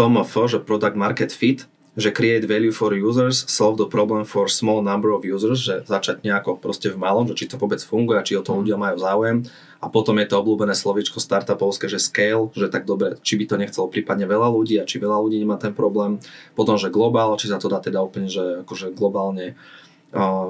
[0.00, 4.82] PMF, že Product Market Fit, že create value for users, solve the problem for small
[4.82, 8.34] number of users, že začať nejako proste v malom, že či to vôbec funguje, či
[8.34, 9.46] o to ľudia majú záujem.
[9.78, 13.60] A potom je to obľúbené slovičko startupovské, že scale, že tak dobre, či by to
[13.60, 16.18] nechcelo prípadne veľa ľudí a či veľa ľudí nemá ten problém.
[16.58, 19.54] Potom, že globál, či sa to dá teda úplne, že akože globálne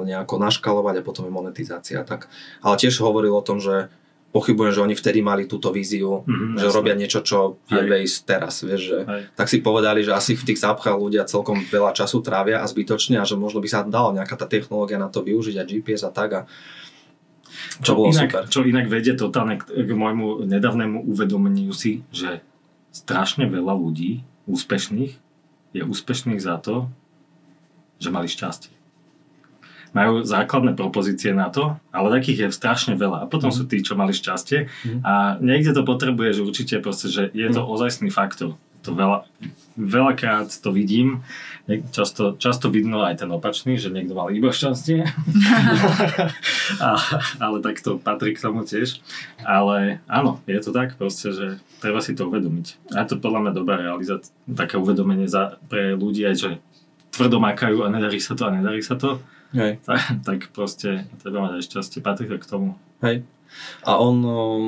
[0.05, 2.01] nejako naškalovať a potom je monetizácia.
[2.05, 2.29] Tak.
[2.61, 3.89] Ale tiež hovoril o tom, že
[4.35, 6.75] pochybujem, že oni vtedy mali túto víziu, Mhm, že jasné.
[6.75, 8.99] robia niečo, čo je base teraz, vieš, že
[9.33, 13.17] tak si povedali, že asi v tých zápchách ľudia celkom veľa času trávia a zbytočne
[13.17, 16.11] a že možno by sa dala nejaká tá technológia na to využiť a GPS a
[16.11, 16.41] tak a
[17.81, 18.43] čo bolo inak, super.
[18.51, 22.43] Čo inak vedie totálne k, k môjmu nedávnemu uvedomeniu si, že
[22.91, 25.13] strašne veľa ľudí úspešných
[25.71, 26.91] je úspešných za to,
[27.97, 28.75] že mali šťastie.
[29.95, 33.25] Majú základné propozície na to, ale takých je strašne veľa.
[33.25, 33.57] A potom Mhm.
[33.57, 34.67] sú tí, čo mali šťastie.
[34.67, 34.99] Mhm.
[35.03, 38.59] A niekde to potrebuje, že určite proste, že je to ozajstný faktor.
[38.85, 39.25] To veľa,
[39.81, 41.25] veľakrát to vidím.
[41.65, 45.09] Často, často vidno aj ten opačný, že niekto mal iba šťastie.
[46.85, 46.91] a,
[47.41, 49.01] ale tak to patrí k tomu tiež.
[49.41, 51.47] Ale áno, je to tak proste, že
[51.81, 52.93] treba si to uvedomiť.
[52.93, 56.51] A je to podľa mňa dobrá realizácia, také uvedomenie za, pre ľudí aj, že
[57.09, 59.23] tvrdo makajú a nedarí sa to a nedarí sa to,
[59.55, 59.79] Hej.
[59.87, 62.75] tak, tak proste treba mať aj šťastie, patrí to k tomu.
[63.01, 63.23] Hej.
[63.87, 64.67] A on, um,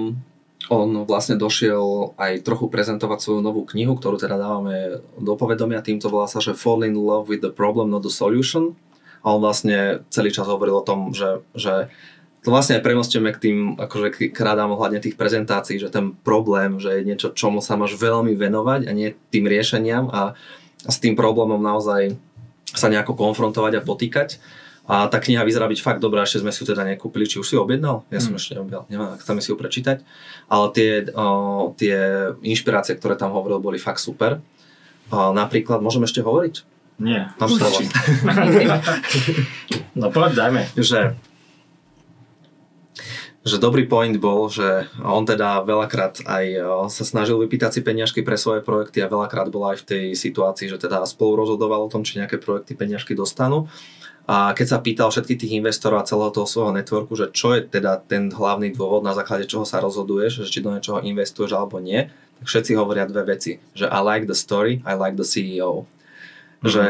[0.70, 5.82] on vlastne došiel aj trochu prezentovať svoju novú knihu, ktorú teda dávame do povedomia.
[5.82, 8.78] Týmto volá sa, že Fall in love with the problem, not the solution.
[9.26, 11.90] A on vlastne celý čas hovoril o tom, že, že
[12.46, 16.78] to vlastne aj premostíme k tým, akože k rádám ohľadne tých prezentácií, že ten problém,
[16.78, 20.38] že je niečo, čomu sa máš veľmi venovať a nie tým riešeniam a,
[20.86, 22.14] a s tým problémom naozaj
[22.70, 24.38] sa nejako konfrontovať a potýkať.
[24.86, 27.46] A tá kniha vyzerá byť fakt dobrá, ešte sme si ju teda nekúpili, či už
[27.46, 28.06] si ju objednal?
[28.06, 28.38] Ja som mm.
[28.38, 30.06] ešte neobjednal, neviem, chceme si ju prečítať.
[30.46, 31.96] Ale tie, o, tie
[32.46, 34.38] inšpirácie, ktoré tam hovoril, boli fakt super.
[35.10, 36.62] O, napríklad, môžem ešte hovoriť?
[37.02, 37.34] Nie.
[37.36, 37.82] Slovo.
[40.00, 40.62] no poď, dajme.
[40.78, 41.18] Že
[43.46, 46.44] že dobrý point bol, že on teda veľakrát aj
[46.90, 50.66] sa snažil vypýtať si peniažky pre svoje projekty a veľakrát bol aj v tej situácii,
[50.66, 53.70] že teda spolu rozhodoval o tom, či nejaké projekty peniažky dostanú.
[54.26, 57.62] A keď sa pýtal všetkých tých investorov a celého toho svojho networku, že čo je
[57.62, 61.78] teda ten hlavný dôvod, na základe čoho sa rozhoduješ, že či do niečoho investuješ alebo
[61.78, 62.10] nie,
[62.42, 63.62] tak všetci hovoria dve veci.
[63.78, 65.86] Že I like the story, I like the CEO.
[65.86, 66.66] Mm-hmm.
[66.66, 66.84] Že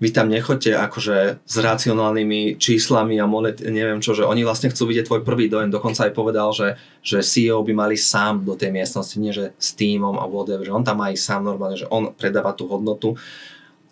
[0.00, 4.88] vy tam nechoďte akože s racionálnymi číslami a monet, neviem čo, že oni vlastne chcú
[4.88, 5.68] vidieť tvoj prvý dojem.
[5.68, 9.76] Dokonca aj povedal, že, že CEO by mali sám do tej miestnosti, nie že s
[9.76, 13.12] týmom a whatever, že on tam má ísť sám normálne, že on predáva tú hodnotu.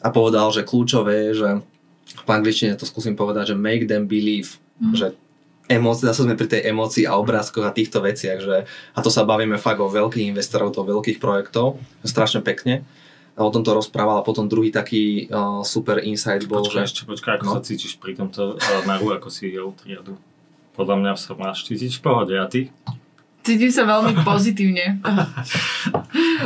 [0.00, 1.48] A povedal, že kľúčové je, že
[2.08, 4.94] v angličtine to skúsim povedať, že make them believe, mm.
[4.96, 5.06] že
[5.68, 9.28] emócie, zase sme pri tej emócii a obrázkoch a týchto veciach, že, a to sa
[9.28, 12.82] bavíme fakt o veľkých investorov, o veľkých projektov, strašne pekne.
[13.38, 16.90] A o tomto rozprával a potom druhý taký uh, super insight bol, počkaj, že...
[16.90, 17.54] Ešte, počkaj, ako no?
[17.54, 20.18] sa cítiš pri tomto uh, naru, ako si CEO triadu?
[20.74, 22.74] Podľa mňa sa máš cítiť v pohode, a ty?
[23.48, 25.00] Cítim sa veľmi pozitívne.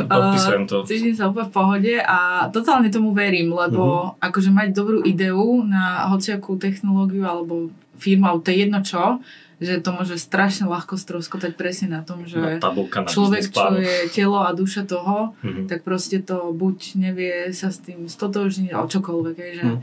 [0.07, 0.87] Podpisujem to.
[0.87, 4.23] Cítim sa úplne v pohode a totálne tomu verím, lebo uh-huh.
[4.23, 9.19] akože mať dobrú ideu na hociakú technológiu alebo firmu, alebo to je jedno čo,
[9.59, 12.59] že to môže strašne ľahko stroskotať presne na tom, že na
[13.07, 15.67] človek, čo je telo a duša toho, uh-huh.
[15.67, 19.79] tak proste to buď nevie sa s tým stotožniť, alebo čokoľvek, že, uh-huh.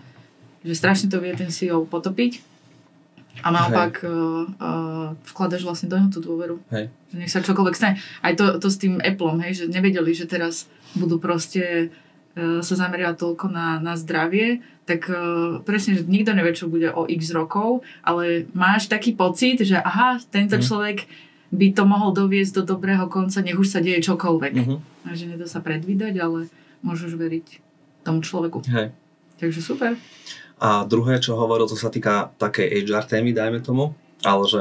[0.64, 2.49] že strašne to vie ten CEO potopiť
[3.40, 4.10] a naopak uh,
[4.60, 6.60] uh, vkladaš vlastne do neho tú dôveru.
[6.74, 6.92] Hej.
[7.12, 7.96] Že nech sa čokoľvek stane.
[8.20, 11.88] Aj to, to s tým Appleom, hej, že nevedeli, že teraz budú proste
[12.36, 16.90] uh, sa zameriavať toľko na, na zdravie, tak uh, presne, že nikto nevie, čo bude
[16.92, 20.64] o x rokov, ale máš taký pocit, že aha, tento mm.
[20.66, 20.98] človek
[21.50, 24.54] by to mohol doviesť do dobrého konca, nech už sa deje čokoľvek.
[24.54, 24.78] Mm-hmm.
[25.02, 26.46] A že nedá sa predvídať, ale
[26.86, 27.46] môžeš veriť
[28.06, 28.62] tomu človeku.
[28.70, 28.94] Hej.
[29.42, 29.98] Takže super.
[30.60, 34.60] A druhé, čo hovoril, to sa týka takej HR témy, dajme tomu, ale že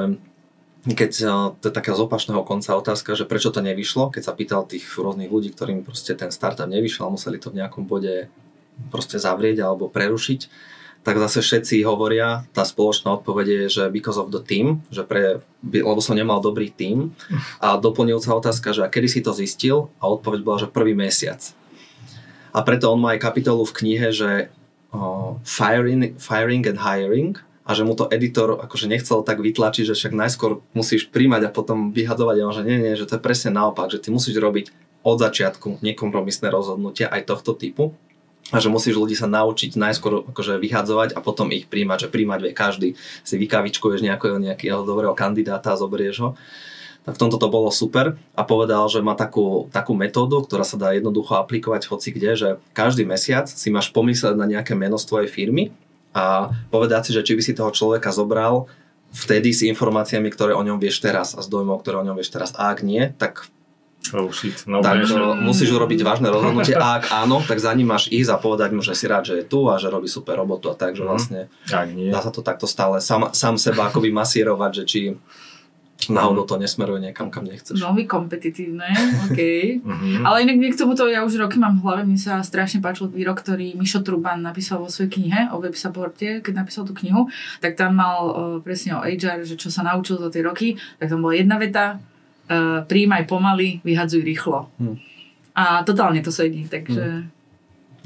[0.88, 4.34] keď eh, to je taká z opačného konca otázka, že prečo to nevyšlo, keď sa
[4.34, 8.32] pýtal tých rôznych ľudí, ktorým proste ten startup nevyšiel museli to v nejakom bode
[8.88, 10.48] proste zavrieť alebo prerušiť,
[11.04, 15.44] tak zase všetci hovoria, tá spoločná odpoveď je, že because of the team, že pre,
[15.64, 17.16] lebo som nemal dobrý tým.
[17.64, 19.92] A doplňujúca otázka, že a kedy si to zistil?
[20.04, 21.40] A odpoveď bola, že prvý mesiac.
[22.52, 24.52] A preto on má aj kapitolu v knihe, že
[25.44, 27.38] firing, firing and hiring.
[27.70, 31.54] A že mu to editor akože nechcel tak vytlačiť, že však najskôr musíš príjmať a
[31.54, 32.36] potom vyhadzovať.
[32.42, 34.74] A on, že nie, nie, že to je presne naopak, že ty musíš robiť
[35.06, 37.94] od začiatku nekompromisné rozhodnutia aj tohto typu.
[38.50, 42.40] A že musíš ľudí sa naučiť najskôr akože vyhadzovať a potom ich príjmať, že príjmať
[42.42, 42.90] vie každý.
[43.22, 46.30] Si vykavičkuješ nejakého, nejakého dobrého kandidáta a zoberieš ho
[47.12, 50.94] v tomto to bolo super a povedal, že má takú, takú metódu, ktorá sa dá
[50.94, 55.30] jednoducho aplikovať hoci kde, že každý mesiac si máš pomyslieť na nejaké meno z tvojej
[55.30, 55.76] firmy
[56.14, 58.66] a povedať si, že či by si toho človeka zobral
[59.14, 62.34] vtedy s informáciami, ktoré o ňom vieš teraz a s dojmom, ktoré o ňom vieš
[62.34, 62.54] teraz.
[62.54, 63.50] A ak nie, tak
[64.10, 67.94] Oh shit, no tak to, musíš urobiť vážne rozhodnutie a ak áno, tak za ním
[67.94, 70.40] máš ísť a povedať mu, že si rád, že je tu a že robí super
[70.40, 71.10] robotu a tak, že mhm.
[71.10, 71.40] vlastne
[71.94, 72.10] nie.
[72.10, 75.00] dá sa to takto stále sám, sám seba akoby masírovať, že či
[76.08, 77.76] náhodou to nesmeruje niekam, kam nechceš.
[77.76, 78.88] Veľmi kompetitívne,
[79.28, 79.40] OK.
[79.84, 80.24] mm-hmm.
[80.24, 83.44] Ale inak k tomuto ja už roky mám v hlave, mne sa strašne páčil výrok,
[83.44, 87.28] ktorý Mišo Truban napísal vo svojej knihe o web supporte, keď napísal tú knihu,
[87.60, 88.34] tak tam mal uh,
[88.64, 92.00] presne o HR, že čo sa naučil za tie roky, tak tam bola jedna veta,
[92.00, 94.72] uh, príjmaj pomaly, vyhadzuj rýchlo.
[94.80, 94.96] Hm.
[95.60, 97.04] A totálne to sedí, takže...
[97.04, 97.28] Hm.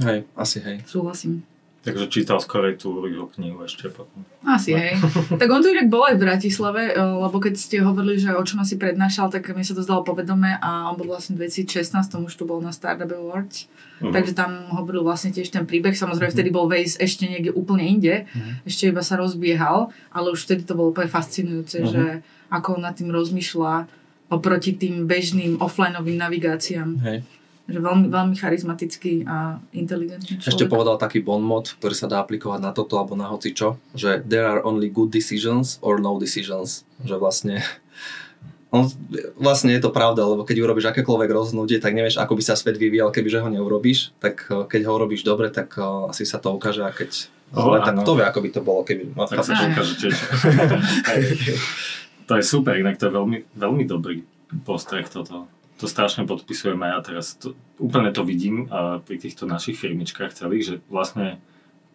[0.02, 0.82] Hej, asi hej.
[0.90, 1.46] Súhlasím.
[1.84, 4.24] Takže čítal skorej tú jeho knihu ešte potom.
[4.48, 4.96] Asi, hej.
[5.40, 8.40] tak on tu inak bol aj v Bratislave, eh, lebo keď ste hovorili, že o
[8.40, 12.08] čom asi prednášal, tak mi sa to zdalo povedome a on bol vlastne v 2016,
[12.08, 13.68] tomu už tu bol na Startup Awards.
[14.00, 14.16] Uh-huh.
[14.16, 15.92] Takže tam hovoril vlastne tiež ten príbeh.
[15.92, 16.40] Samozrejme, uh-huh.
[16.40, 18.32] vtedy bol Waze ešte niekde úplne inde.
[18.32, 18.64] Uh-huh.
[18.64, 21.92] Ešte iba sa rozbiehal, ale už vtedy to bolo úplne fascinujúce, uh-huh.
[21.92, 22.04] že
[22.48, 23.92] ako on nad tým rozmýšľa
[24.32, 26.90] oproti tým bežným offlineovým navigáciám.
[27.04, 30.52] Hej že veľmi, veľmi charizmatický a inteligentný človek.
[30.52, 33.80] Ešte povedal taký bon mod, ktorý sa dá aplikovať na toto alebo na hoci čo,
[33.96, 36.84] že there are only good decisions or no decisions.
[37.08, 37.56] Že vlastne
[38.74, 38.90] On,
[39.38, 42.82] vlastne je to pravda, lebo keď urobíš akékoľvek rozhodnutie, tak nevieš, ako by sa svet
[42.82, 44.18] vyvíjal, kebyže ho neurobíš.
[44.18, 47.70] Tak eh, keď ho urobíš dobre, tak uh, asi sa to ukáže a keď Oh,
[47.70, 48.02] zle, tak áno.
[48.02, 49.14] to vie, ako by to bolo, keby...
[49.14, 50.16] Tak sa ukáže tiež.
[52.24, 54.24] To je super, inak to je veľmi, veľmi dobrý
[54.64, 55.44] postreh toto.
[55.82, 57.26] To strašne podpisujem aj ja teraz.
[57.42, 61.42] To, úplne to vidím uh, pri týchto našich firmičkách celých, že vlastne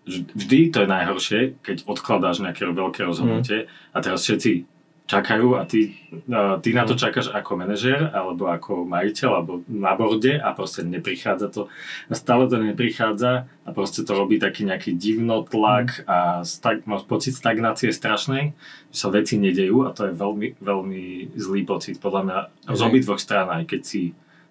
[0.09, 4.78] vž- vždy to je najhoršie, keď odkladáš nejaké veľké rozhodnutie a teraz všetci
[5.09, 5.97] čakajú a ty,
[6.29, 10.85] uh, ty na to čakáš ako manažér alebo ako majiteľ alebo na borde a proste
[10.85, 11.73] neprichádza to
[12.07, 17.33] a stále to neprichádza a proste to robí taký nejaký divnotlak a stag, máš pocit
[17.33, 18.53] stagnácie strašnej,
[18.93, 22.89] že sa veci nedejú a to je veľmi, veľmi zlý pocit podľa mňa z Mhm.
[22.93, 24.03] obidvoch strán, aj keď si,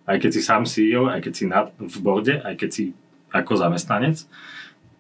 [0.10, 2.84] aj keď si sám CEO, aj keď si na, v borde, aj keď si
[3.30, 4.26] ako zamestnanec,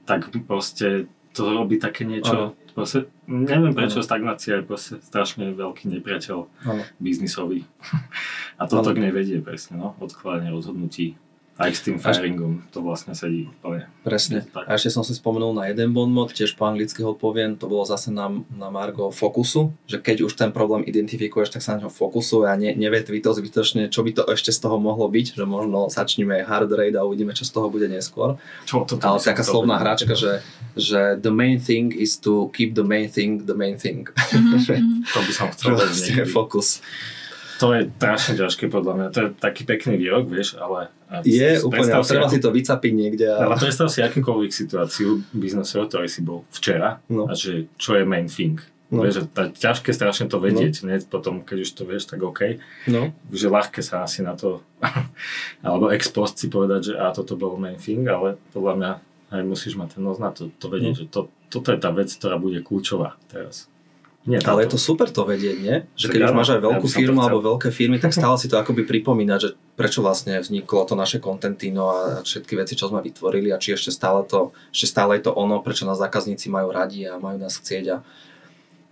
[0.06, 6.38] tak proste to robí také niečo, proste, neviem prečo stagnácia je proste strašne veľký nepriateľ
[6.46, 6.84] Áno.
[7.02, 7.66] biznisový.
[8.62, 8.96] A toto Áno.
[8.96, 11.18] k nej vedie presne, no, odkladanie rozhodnutí.
[11.58, 13.90] Aj s tým firingom to vlastne sedí úplne.
[14.06, 14.46] Presne.
[14.46, 14.70] Tak.
[14.70, 17.66] A ešte som si spomenul na jeden bon mod, tiež po anglicky ho poviem, to
[17.66, 21.86] bolo zase na, na Margo fokusu, že keď už ten problém identifikuješ, tak sa na
[21.86, 25.34] ňo fokusuj a ne, nevetví to zbytočne, čo by to ešte z toho mohlo byť,
[25.34, 28.38] že možno začneme hard rate a uvidíme, čo z toho bude neskôr.
[28.70, 30.46] Čo, toto Ale by som taká chcel slovná hračka, že,
[30.78, 34.06] že the main thing is to keep the main thing the main thing.
[34.62, 34.86] Že-
[35.18, 36.84] To by som chcel vlastne fokus.
[37.58, 39.06] To je strašne ťažké podľa mňa.
[39.14, 40.94] To je taký pekný výrok, vieš, ale...
[41.24, 43.26] Je úplne, ale treba si to vycapiť niekde.
[43.32, 43.60] Ale A...
[43.60, 47.26] predstav si akúkoľvek situáciu biznesovú, ktorý si bol včera No.
[47.26, 48.60] a že čo je main thing.
[48.88, 49.04] No.
[49.04, 50.96] Vieš, že tá, ťažké strašne to vedieť, no.
[51.12, 52.60] potom keď už to vieš, tak OK.
[52.88, 54.64] No, Že ľahké sa asi na to,
[55.66, 58.92] alebo ex post si povedať, že a toto bol main thing, ale podľa mňa
[59.28, 61.00] aj musíš mať ten nos na to, to vedieť, No.
[61.04, 63.68] že to, toto je tá vec, ktorá bude kľúčová teraz.
[64.28, 65.76] Nie ale je to super to vedieť, nie?
[65.96, 68.36] Že keď už áno, máš aj ja veľkú to firmu alebo veľké firmy, tak stále
[68.36, 72.92] si to akoby pripomínať, že prečo vlastne vzniklo to naše kontentino a všetky veci, čo
[72.92, 76.52] sme vytvorili a či ešte stále, to, ešte stále je to ono, prečo nás zákazníci
[76.52, 77.98] majú radi a majú nás chcieť a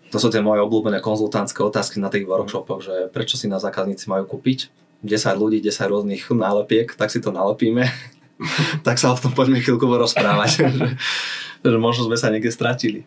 [0.08, 4.08] to sú tie moje obľúbené konzultantské otázky na tých workshopoch, že prečo si nás zákazníci
[4.08, 4.72] majú kúpiť
[5.04, 7.92] 10 ľudí, 10 rôznych nálepiek, tak si to nalepíme.
[8.88, 10.50] tak sa o tom poďme chvíľku rozprávať.
[10.64, 10.88] že,
[11.60, 13.04] že možno sme sa niekde stratili.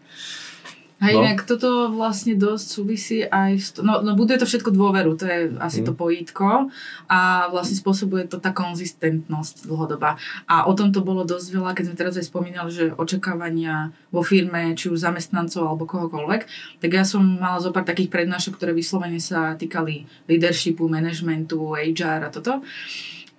[0.99, 1.23] Hej, No.
[1.23, 3.69] inak toto vlastne dosť súvisí aj s...
[3.79, 5.87] To, no, no buduje to všetko dôveru, to je asi Mm.
[5.87, 6.75] to pojítko
[7.07, 10.19] a vlastne spôsobuje to tá konzistentnosť dlhodobá.
[10.51, 14.27] A o tom to bolo dosť veľa, keď sme teraz aj spomínali, že očakávania vo
[14.27, 16.43] firme, či už zamestnancov alebo kohokoľvek,
[16.83, 22.27] tak ja som mala zo pár takých prednášok, ktoré vyslovene sa týkali leadershipu, managementu, HR
[22.27, 22.59] a toto.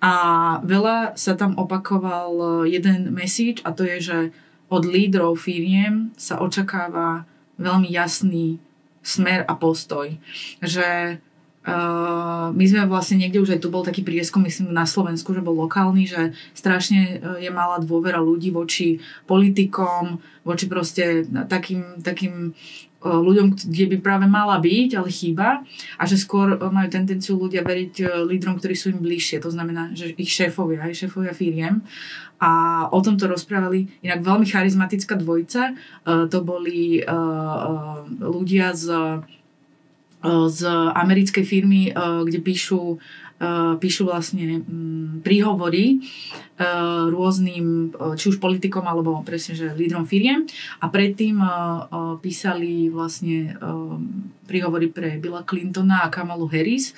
[0.00, 0.12] A
[0.64, 4.18] veľa sa tam opakoval jeden message a to je, že
[4.72, 7.28] od lídrov firiem sa očakáva
[7.60, 8.56] veľmi jasný
[9.04, 10.16] smer a postoj.
[10.64, 11.20] Že
[11.68, 15.44] uh, my sme vlastne niekde už aj tu bol taký prieskum, myslím na Slovensku, že
[15.44, 22.56] bol lokálny, že strašne uh, je malá dôvera ľudí voči politikom, voči proste takým, takým
[23.00, 25.64] ľuďom, kde by práve mala byť, ale chýba
[25.96, 29.48] a že skôr uh, majú tendenciu ľudia veriť uh, lídrom, ktorí sú im bližšie, to
[29.48, 31.80] znamená, že ich šéfovia, aj šéfovia firiem
[32.40, 35.76] a o tomto rozprávali inak veľmi charizmatická dvojica.
[36.08, 37.04] To boli
[38.16, 38.88] ľudia z,
[40.24, 40.60] z
[40.96, 42.96] americkej firmy, kde píšu,
[43.80, 50.44] píšu vlastne um, príhovory uh, rôznym, uh, či už politikom, alebo presne, že lídrom firiem.
[50.84, 51.40] A predtým
[52.20, 53.56] písali vlastne
[54.44, 56.92] príhovory pre Billa Clintona a Kamalu Harris.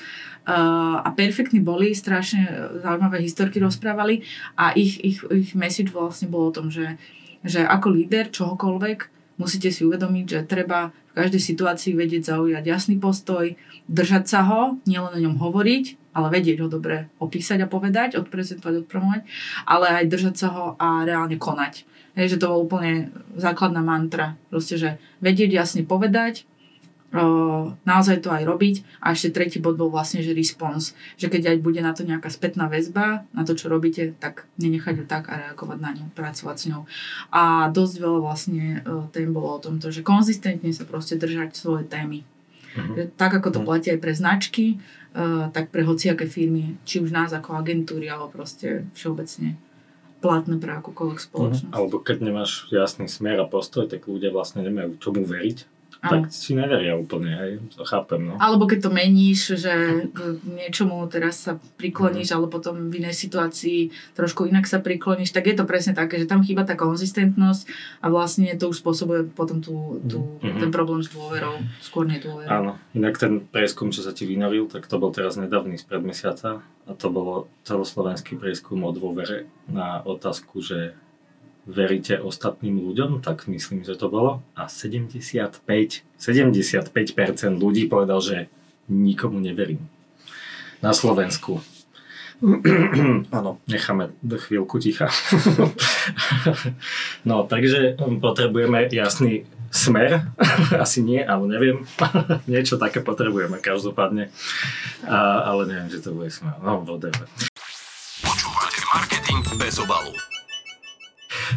[0.46, 2.50] A perfektní boli, strašne
[2.82, 4.26] zaujímavé historky rozprávali
[4.58, 6.98] a ich, ich, ich message vlastne bolo o tom, že,
[7.46, 8.98] že ako líder čohokoľvek
[9.38, 13.54] musíte si uvedomiť, že treba v každej situácii vedieť zaujať jasný postoj,
[13.86, 18.84] držať sa ho, nielen o ňom hovoriť, ale vedieť ho dobre opísať a povedať, odprezentovať,
[18.84, 19.20] odpromovať,
[19.64, 21.88] ale aj držať sa ho a reálne konať.
[22.12, 23.08] Je, že to bol úplne
[23.40, 24.36] základná mantra.
[24.52, 26.44] Proste, že vedieť jasne povedať,
[27.84, 29.04] naozaj to aj robiť.
[29.04, 30.96] A ešte tretí bod bol vlastne, že response.
[31.20, 34.94] Že keď aj bude na to nejaká spätná väzba, na to, čo robíte, tak nenechať
[35.00, 36.82] ju tak a reagovať na ňu, pracovať s ňou.
[37.32, 38.80] A dosť veľa vlastne
[39.12, 42.24] tém bolo o tomto, že konzistentne sa proste držať svoje témy.
[42.72, 43.20] Mhm.
[43.20, 43.66] Tak ako to Mhm.
[43.68, 44.80] platí aj pre značky,
[45.52, 49.60] tak pre hociaké firmy, či už nás ako agentúry, alebo proste všeobecne
[50.22, 51.74] platné pre akúkoľvek spoločnosť.
[51.74, 55.71] Alebo keď nemáš jasný smer a postoj, tak ľudia vlastne nemajú čomu veriť.
[56.02, 58.34] Tak si neveria úplne, hej, to chápem, no.
[58.42, 59.70] Alebo keď to meníš, že
[60.10, 65.46] k niečomu teraz sa prikloníš, ale potom v inej situácii trošku inak sa prikloníš, tak
[65.46, 67.70] je to presne také, že tam chýba tá konzistentnosť
[68.02, 70.58] a vlastne to už spôsobuje potom tú, tú, Mhm.
[70.58, 72.50] ten problém s dôverou, skôr nedôverou.
[72.50, 76.66] Áno, inak ten prieskum, čo sa ti vynoril, tak to bol teraz nedávny spred mesiaca
[76.82, 80.98] a to bolo celoslovenský prieskum o dôvere na otázku, že
[81.66, 84.42] veríte ostatným ľuďom, tak myslím, že to bolo.
[84.58, 85.62] A 75,
[86.18, 86.90] 75%
[87.54, 88.36] ľudí povedal, že
[88.90, 89.86] nikomu neverím.
[90.82, 91.62] Na Slovensku.
[93.38, 93.62] Áno.
[93.70, 95.06] Necháme do chvíľku ticha.
[97.28, 100.26] no, takže um, potrebujeme jasný smer.
[100.82, 101.86] Asi nie, ale neviem.
[102.50, 104.34] Niečo také potrebujeme každopádne.
[105.06, 106.58] A, ale neviem, že to bude smer.
[106.58, 107.30] No, whatever.
[108.26, 110.31] Počúvate Marketing bez obalu.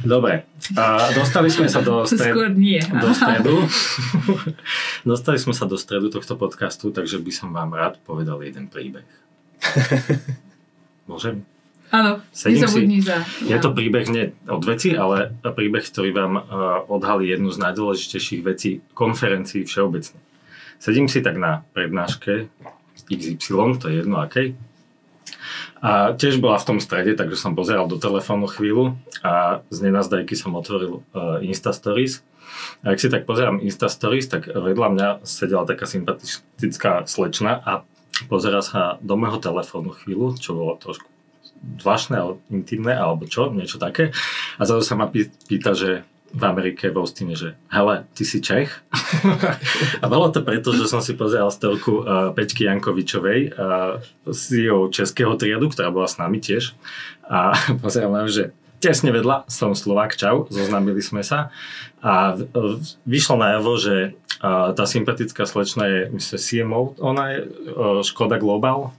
[0.06, 0.46] Dobre,
[0.78, 2.38] a dostali sme sa do stredu.
[2.38, 2.78] Skôr nie.
[2.78, 3.56] do stredu.
[5.10, 9.06] Dostali sme sa do stredu tohto podcastu, takže by som vám rád povedal jeden príbeh.
[11.10, 11.42] Môžem?
[11.94, 12.82] Áno, Sedím si.
[12.86, 13.18] nezabudni za.
[13.46, 16.44] Je to príbeh nie od veci, ale príbeh, ktorý vám uh,
[16.90, 20.18] odhalí jednu z najdôležitejších vecí konferencií všeobecne.
[20.82, 22.50] Sedím si tak na prednáške
[23.06, 24.58] XY, to je jedno akej.
[25.86, 30.34] A tiež bola v tom strede, takže som pozeral do telefónu chvíľu a z nenazdajky
[30.34, 32.26] som otvoril uh, Insta Stories.
[32.82, 37.86] A ak si tak pozerám Insta Stories, tak vedľa mňa sedela taká sympatická slečna a
[38.26, 41.06] pozera sa do môjho telefónu chvíľu, čo bolo trošku
[41.86, 42.18] zvláštne,
[42.50, 44.10] intimné, alebo čo, niečo také.
[44.58, 46.02] A zase sa ma pý- pýta, že
[46.36, 48.84] v Amerike v Austine, že hele, ty si Čech?
[50.04, 55.40] a bolo to preto, že som si pozeral storku uh, Peťky Jankovičovej, uh, CEO českého
[55.40, 56.76] triadu, ktorá bola s nami tiež.
[57.32, 58.52] A pozerám len, že
[58.84, 61.56] tesne vedľa som Slovák, čau, zoznámili sme sa.
[62.04, 63.96] A v- v- vyšlo najavo, že
[64.44, 68.92] uh, tá sympatická slečna je, myslím, CMO, ona je uh, Škoda Global,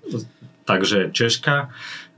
[0.64, 1.68] takže Češka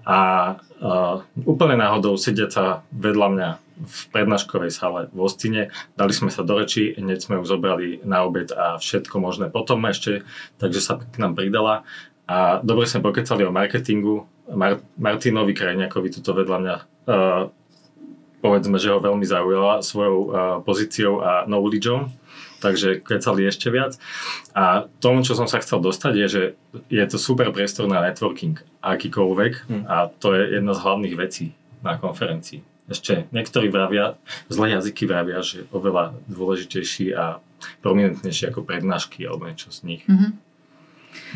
[0.08, 0.20] a
[0.56, 5.62] uh, úplne náhodou sediaca vedľa mňa v prednáškovej sále v Ostine.
[5.94, 9.82] Dali sme sa do reči, hneď sme ju zobrali na obed a všetko možné potom
[9.86, 10.26] ešte,
[10.58, 11.86] takže sa k nám pridala.
[12.28, 14.28] A dobre sme pokecali o marketingu.
[14.52, 16.76] Mar- Martinovi Krajniakovi tuto vedľa mňa
[17.08, 17.42] uh,
[18.40, 20.30] povedzme, že ho veľmi zaujala svojou uh,
[20.64, 22.12] pozíciou a knowledgeom
[22.58, 23.96] takže kecali ešte viac.
[24.54, 26.42] A tomu, čo som sa chcel dostať, je, že
[26.90, 29.82] je to super priestor na networking, akýkoľvek, Hm.
[29.86, 31.44] a to je jedna z hlavných vecí
[31.82, 32.62] na konferencii.
[32.88, 34.16] Ešte niektorí vravia,
[34.48, 37.44] zlé jazyky vravia, že oveľa dôležitejší a
[37.84, 40.02] prominentnejší ako prednášky alebo niečo z nich.
[40.08, 40.28] Mhm.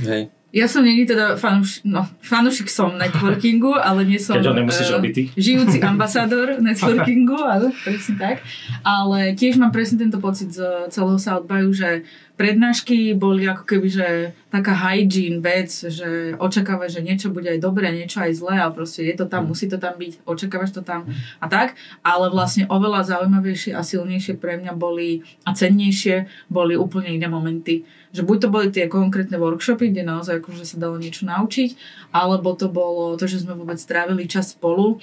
[0.08, 0.22] Hej.
[0.52, 4.88] Ja som není teda fanuš, no, fanušik som networkingu, ale nie som Keď ho nemusíš
[5.16, 5.32] ty.
[5.32, 8.44] žijúci ambasádor networkingu, áno, presne tak.
[8.84, 12.04] Ale tiež mám presne tento pocit z celého South Byu, že
[12.42, 14.08] prednášky boli ako keby, že
[14.50, 19.06] taká hygiene vec, že očakávaš, že niečo bude aj dobré, niečo aj zlé, ale proste
[19.06, 21.06] je to tam, musí to tam byť, očakávaš to tam
[21.38, 21.78] a tak.
[22.02, 27.86] Ale vlastne oveľa zaujímavejšie a silnejšie pre mňa boli a cennejšie boli úplne iné momenty.
[28.10, 31.78] Že buď to boli tie konkrétne workshopy, kde naozaj akože sa dalo niečo naučiť,
[32.10, 34.98] alebo to bolo to, že sme vôbec strávili čas spolu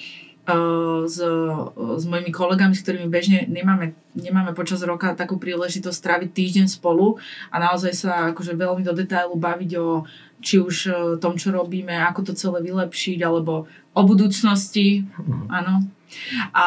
[1.06, 1.18] s,
[1.76, 7.18] s mojimi kolegami, s ktorými bežne nemáme, nemáme počas roka takú príležitosť stráviť týždeň spolu
[7.50, 10.04] a naozaj sa akože veľmi do detailu baviť o
[10.40, 15.04] či už uh, tom, čo robíme, ako to celé vylepšiť, alebo o budúcnosti,
[15.52, 15.84] áno.
[16.56, 16.66] A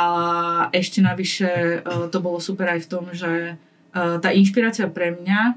[0.70, 3.58] ešte navyše uh, to bolo super aj v tom, že
[3.94, 5.54] tá inšpirácia pre mňa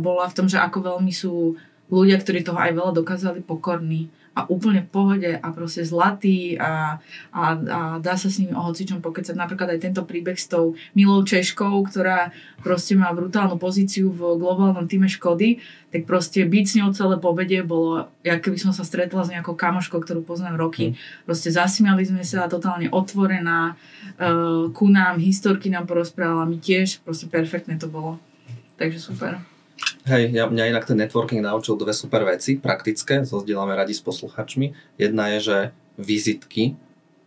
[0.00, 1.60] bola v tom, že ako veľmi sú
[1.92, 6.96] ľudia, ktorí toho aj veľa dokázali, pokorní a úplne v pohode a proste zlatý a,
[7.36, 9.36] a, a dá sa s nimi o hocičom pokecať.
[9.36, 12.32] Napríklad aj tento príbeh s tou milou Češkou, ktorá
[12.64, 15.60] proste má brutálnu pozíciu v globálnom týme Škody,
[15.92, 19.52] tak proste byť s ňou celé pobede bolo, jak keby som sa stretla s nejakou
[19.52, 20.96] kamoškou, ktorú poznám roky.
[21.28, 27.28] Proste zasmiali sme sa, totálne otvorená, uh, ku nám, historky nám porozprávala, my tiež, proste
[27.28, 28.16] perfektné to bolo.
[28.80, 29.51] Takže super.
[30.04, 34.70] Hej, ja, mňa inak ten networking naučil dve super veci, praktické, zozdielame radi s posluchačmi.
[34.96, 35.56] Jedna je, že
[35.96, 36.74] vizitky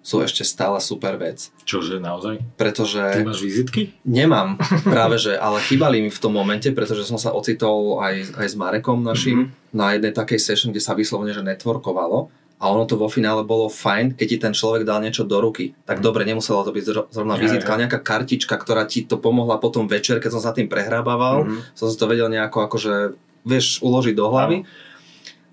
[0.02, 2.38] sú ešte stále super vec, Čože naozaj?
[2.38, 3.90] Ty pretože máš vizitky?
[4.04, 4.54] nemám
[4.86, 8.56] práve, že, ale chýbali mi v tom momente, pretože som sa ocitol aj, aj s
[8.56, 9.74] Marekom našim Mhm.
[9.74, 13.68] na jednej takej session, kde sa vyslovene, že networkovalo a ono to vo finále bolo
[13.68, 15.76] fajn, keď ti ten človek dal niečo do ruky.
[15.84, 19.58] Tak dobre, nemusela to byť zro- zrovna vizitka, ale nejaká kartička, ktorá ti to pomohla
[19.58, 21.56] potom večer, keď som sa tým prehrábával, Mhm.
[21.74, 22.94] som si to vedel nejako akože,
[23.44, 24.64] vieš, uložiť do hlavy.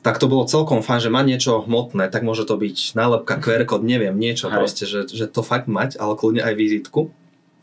[0.00, 3.62] Tak to bolo celkom fajn, že má niečo hmotné, tak môže to byť nálepka, QR
[3.62, 4.54] kód, neviem, niečo Hej.
[4.54, 7.10] proste, že, že to fakt mať, ale kľudne aj vizitku.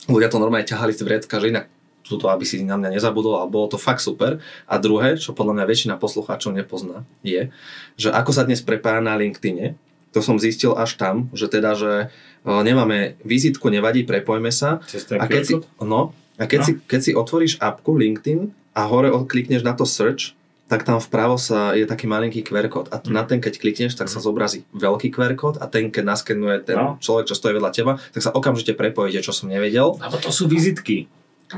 [0.06, 1.68] Ľudia to normálne ťahali z vrecka, že inak
[2.02, 4.40] túto, aby si na mňa nezabudol, ale bolo to fakt super.
[4.66, 7.54] A druhé, čo podľa mňa väčšina poslucháčov nepozná, je,
[7.96, 9.78] že ako sa dnes prepája na LinkedIne,
[10.10, 12.10] to som zistil až tam, že teda, že
[12.42, 14.82] e, nemáme vizitku, nevadí, prepojme sa.
[15.16, 16.66] A keď si, no, a keď, No.
[16.66, 20.34] si, keď si otvoríš apku LinkedIn a hore klikneš na to search,
[20.66, 22.90] tak tam vpravo sa je taký malinký QR kód.
[22.90, 23.10] A Mm.
[23.12, 26.78] na ten, keď klikneš, tak sa zobrazí veľký QR kód a ten, keď naskenuje ten
[26.78, 26.98] No.
[27.02, 29.98] človek, čo stojí vedľa teba, tak sa okamžite prepojíte, čo som nevedel.
[29.98, 31.06] Lebo to sú vizitky.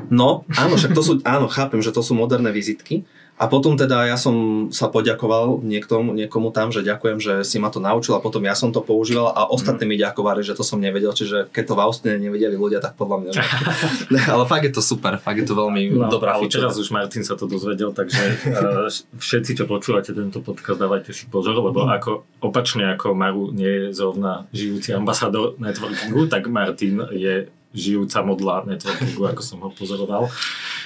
[0.08, 3.04] No, áno, však to sú, áno, chápem, že to sú moderné vizitky.
[3.42, 7.74] A potom teda ja som sa poďakoval niektomu, niekomu tam, že ďakujem, že si ma
[7.74, 10.78] to naučil a potom ja som to používal a ostatní mi ďakovali, že to som
[10.78, 13.32] nevedel, čiže keď to v Austine nevedeli ľudia, tak podľa mňa.
[13.34, 13.42] Že...
[14.38, 16.70] Ale fakt je to super, fakt je to veľmi No, dobrá ale feature.
[16.70, 18.86] teraz už Martin sa to dozvedel, takže uh,
[19.18, 23.98] všetci, čo počúvate tento podcast, dávajte si pozor, lebo ako opačne ako Maru nie je
[23.98, 30.28] zrovna žijúci ambasádor networkingu, tak Martin je žijúca modla networkingu, ako som ho pozoroval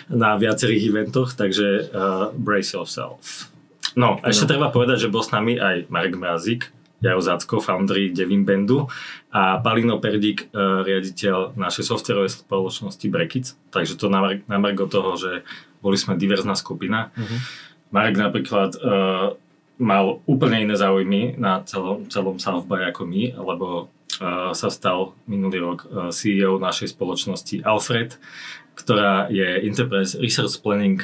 [0.07, 3.49] na viacerých eventoch, takže uh, brace yourself.
[3.95, 4.51] No, a ešte No.
[4.53, 6.69] treba povedať, že bol s nami aj Marek Mrázik,
[6.99, 8.85] Jaro Zacko, foundry Devin Bandu
[9.29, 13.45] a Palino Perdík, eh, riaditeľ našej softwarovej spoločnosti Brekic.
[13.69, 15.31] Takže to na, mar- na margo toho, že
[15.79, 17.13] boli sme diverzná skupina.
[17.13, 17.37] Mhm.
[17.91, 19.27] Marek napríklad eh,
[19.77, 23.87] mal úplne iné záujmy na celom, celom South by ako my, lebo
[24.55, 25.79] sa stal minulý rok
[26.15, 28.15] CEO našej spoločnosti Alfred,
[28.79, 30.99] ktorá je Enterprise Research Planning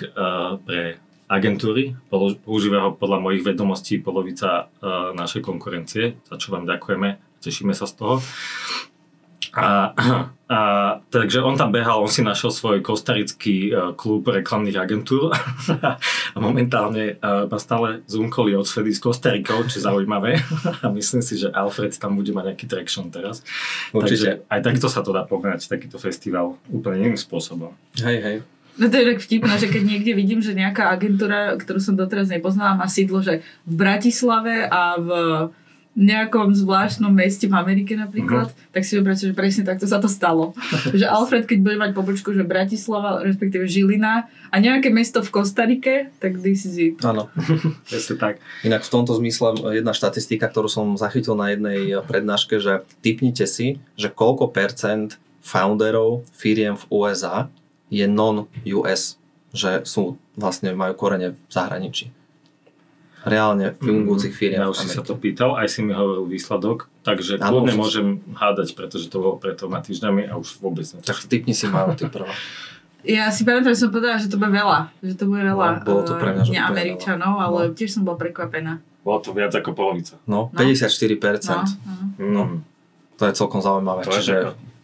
[0.63, 1.95] pre agentúry.
[2.43, 4.71] Používa ho podľa mojich vedomostí polovica
[5.15, 8.15] našej konkurencie, za čo vám ďakujeme, tešíme sa z toho.
[9.51, 9.91] A,
[10.55, 10.59] a,
[11.11, 15.35] takže on tam behal, on si našiel svoj kostarický klub reklamných agentúr
[16.31, 20.39] a momentálne uh, má stále Zoom cally od Fedy s Kostarikou, čo je zaujímavé
[20.83, 23.43] a myslím si, že Alfred tam bude mať nejaký traction teraz.
[23.91, 24.07] Určite.
[24.07, 27.75] Takže aj takto sa to dá pohnať, takýto festival úplne iným spôsobom.
[27.99, 28.37] Hej, hej.
[28.79, 32.31] No to je tak vtipné, že keď niekde vidím, že nejaká agentúra, ktorú som doteraz
[32.31, 35.09] nepoznala, má sídlo, že v Bratislave a v
[35.91, 38.71] nejakom zvláštnom meste v Amerike napríklad, Mhm.
[38.71, 40.55] tak si vyberte, že presne takto sa to stalo.
[40.95, 46.07] že Alfred, keď bude mať pobočku, že Bratislava, respektíve Žilina a nejaké mesto v Kostarike,
[46.23, 46.95] tak this is it.
[47.03, 47.27] Áno.
[47.91, 48.39] Presne tak.
[48.63, 53.83] Inak v tomto zmysle jedna štatistika, ktorú som zachytil na jednej prednáške, že typnite si,
[53.99, 57.51] že koľko percent founderov firiem v USA
[57.91, 59.19] je non-US,
[59.51, 62.20] že sú vlastne majú korene v zahraničí.
[63.21, 64.57] Reálne fungujúcich firiem.
[64.57, 68.07] Ja už si sa to pýtal, aj si mi hovoril výsledok, takže Áno, kľudne môžem
[68.31, 70.99] hádať, pretože to bolo pred troma týždňami a už vôbec ne.
[70.99, 72.33] Tak typni si majú ty prvá.
[73.01, 74.93] Ja si pamätám, že som povedala, že to bude veľa.
[74.99, 77.43] Že to bude veľa No, bolo to pre mňa, že eh, úplne neameričanov, veľa.
[77.43, 77.73] ale No.
[77.73, 78.73] tiež som bola prekvapená.
[79.01, 80.13] Bolo to viac ako polovica.
[80.23, 80.57] No, No.
[80.57, 81.49] 54%.
[81.49, 81.65] No,
[82.17, 82.25] no.
[82.27, 82.43] No.
[82.47, 82.57] Mm.
[83.15, 84.01] To je celkom zaujímavé.
[84.01, 84.37] To je Čiže,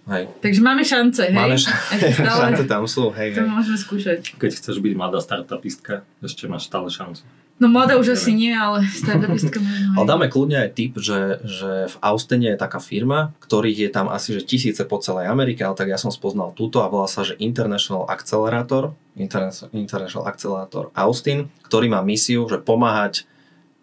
[0.08, 0.24] hej.
[0.40, 1.34] Takže máme šance, hej?
[1.36, 1.74] Máme š-
[2.38, 3.50] šance tam sú, hej, to hej.
[3.50, 4.18] môžeme skúšať.
[4.36, 7.22] Keď chceš byť mladá startupistka, ešte máš stále šancu.
[7.58, 9.98] No moda už asi nie, ale startupistka možno.
[9.98, 14.08] Ale dáme kľudne aj tip, že, že v Austine je taká firma, ktorých je tam
[14.14, 17.26] asi že tisíce po celej Amerike, ale tak ja som spoznal túto a volá sa,
[17.26, 23.26] že International Accelerator, Interna- International Accelerator Austin, ktorý má misiu, že pomáhať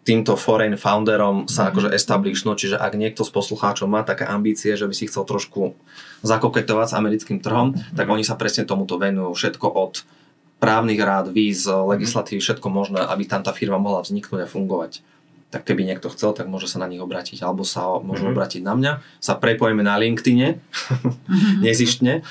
[0.05, 4.85] týmto foreign founderom sa akože establishnúť, čiže ak niekto z poslucháčov má také ambície, že
[4.85, 5.73] by si chcel trošku
[6.21, 9.33] zakoketovať s americkým trhom, tak oni sa presne tomuto venujú.
[9.33, 10.05] Všetko od
[10.65, 15.05] právnych rád, víz, legislatívy, všetko možné, aby tam tá firma mohla vzniknúť a fungovať.
[15.53, 18.33] Tak keby niekto chcel, tak môže sa na nich obrátiť, alebo sa môžu Mhm.
[18.33, 18.93] obrátiť na mňa.
[19.21, 20.59] Sa prepojíme na LinkedIne,
[21.65, 22.25] nezištne,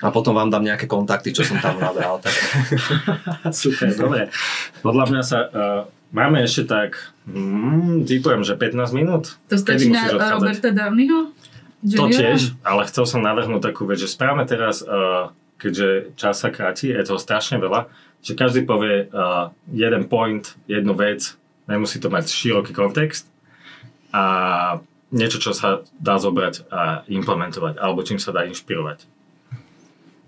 [0.00, 2.16] a potom vám dám nejaké kontakty, čo som tam nabral.
[2.24, 2.32] Tak.
[3.52, 4.32] Super, dobre.
[4.80, 5.38] Podľa mňa sa...
[5.44, 7.12] Uh, máme ešte tak...
[7.28, 9.36] Mm, typujem, že 15 minút.
[9.52, 10.32] To stačí na odchádzať?
[10.40, 11.36] Roberta Downeyho?
[12.00, 16.48] To tiež, ale chcel som navrhnúť takú vec, že správame teraz, uh, keďže čas sa
[16.48, 17.92] kráti, je toho strašne veľa,
[18.24, 21.36] že každý povie uh, jeden point, jednu vec,
[21.68, 23.28] nemusí to mať široký kontext
[24.10, 24.24] a
[25.12, 29.04] niečo, čo sa dá zobrať a implementovať, alebo čím sa dá inšpirovať.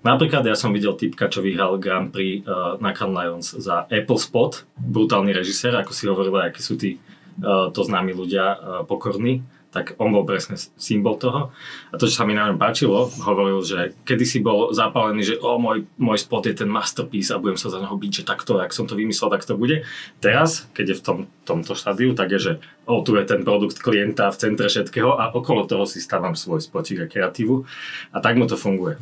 [0.03, 4.19] Napríklad ja som videl typka, čo vyhral Grand Prix uh, na Cannes Lions za Apple
[4.19, 9.47] Spot, brutálny režisér, ako si hovorila, akí sú tí uh, to známi ľudia uh, pokorní,
[9.73, 11.49] tak on bol presne symbol toho.
[11.89, 15.57] A to, čo sa mi na ňom páčilo, hovoril, že kedysi bol zapálený, že o,
[15.57, 18.77] môj, môj spot je ten masterpiece a budem sa za neho byť, že takto, ak
[18.77, 19.89] som to vymyslel, tak to bude.
[20.21, 21.19] Teraz, keď je v tom,
[21.49, 22.53] tomto štádiu, tak je, že
[22.85, 26.61] o, tu je ten produkt klienta v centre všetkého a okolo toho si stávam svoj
[26.61, 27.65] spotík a kreatívu.
[28.13, 29.01] A tak mu to funguje.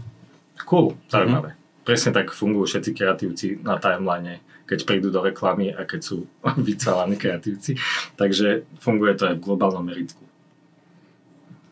[0.71, 1.59] Cool, zaujímavé.
[1.83, 4.39] Presne tak fungujú všetci kreatívci na timeline,
[4.71, 6.31] keď prídu do reklamy a keď sú
[6.71, 7.75] vycalaní kreatívci.
[8.15, 10.30] Takže funguje to aj v globálnom meritku.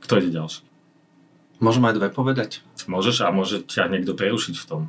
[0.09, 0.68] Kto ide ďalší?
[1.59, 2.63] Môžem aj dve povedať?
[2.87, 4.81] Môžeš a môže ťa niekto prerušiť v tom.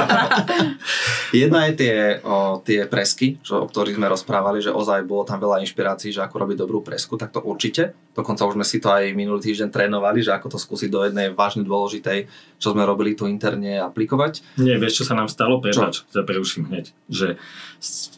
[1.36, 5.36] Jedna je tie, o, tie presky, čo, o ktorých sme rozprávali, že ozaj bolo tam
[5.36, 7.92] veľa inšpirácií, že ako robiť dobrú presku, tak to určite.
[8.16, 11.30] Dokonca už sme si to aj minulý týždeň trénovali, že ako to skúsiť do jednej
[11.30, 14.56] vážne dôležitej, čo sme robili tu interne aplikovať.
[14.58, 15.60] Nie, vieš, čo sa nám stalo?
[15.60, 16.90] Prepač, sa preruším hneď.
[17.06, 17.36] Že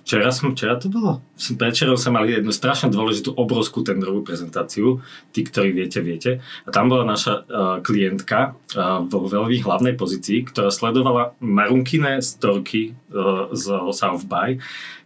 [0.06, 1.20] včera som, včera to bolo?
[1.36, 5.04] Prečerom sa mali jednu strašne dôležitú obrovskú tendrovú prezentáciu.
[5.30, 6.40] Tí, ktorí viete, viete.
[6.66, 12.92] A tam bola naša uh, klientka uh, vo veľmi hlavnej pozícii, ktorá sledovala marunkiné storky
[13.12, 14.60] uh, z South by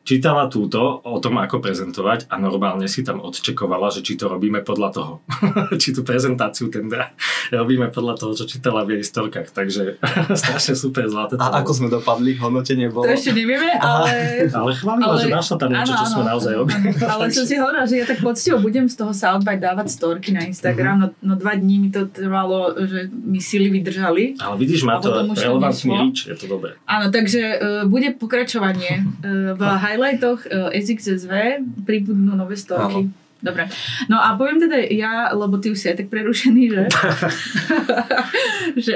[0.07, 4.63] čítala túto o tom, ako prezentovať a normálne si tam odčekovala, že či to robíme
[4.63, 5.13] podľa toho.
[5.83, 7.11] či tú prezentáciu tendra
[7.51, 9.51] robíme podľa toho, čo čítala v jej storkách.
[9.51, 9.99] Takže
[10.41, 11.35] strašne super zlaté.
[11.43, 12.39] A ako sme dopadli?
[12.39, 13.11] Hodnotenie bolo?
[13.11, 14.47] To ešte nevieme, ale...
[14.47, 15.27] ale chválila, ale...
[15.27, 16.89] že našla tam niečo, čo sme naozaj robili.
[17.17, 20.31] Ale som si hovorila, že ja tak poctivo budem z toho South by dávať storky
[20.31, 21.03] na Instagram.
[21.03, 21.23] Mm-hmm.
[21.25, 24.39] No, no dva dní mi to trvalo, že mi sily vydržali.
[24.39, 26.77] Ale vidíš, má to relevantný reach, je to dobré.
[26.87, 29.63] Áno, takže uh, bude pokračovanie uh, v
[29.97, 30.45] highlightoch
[30.77, 33.09] SXSV pribudnú nové storky.
[33.09, 33.25] Áno.
[33.37, 33.69] Dobre.
[34.09, 36.85] No a poviem teda ja, lebo ty už si aj tak prerušený, že?
[38.89, 38.95] že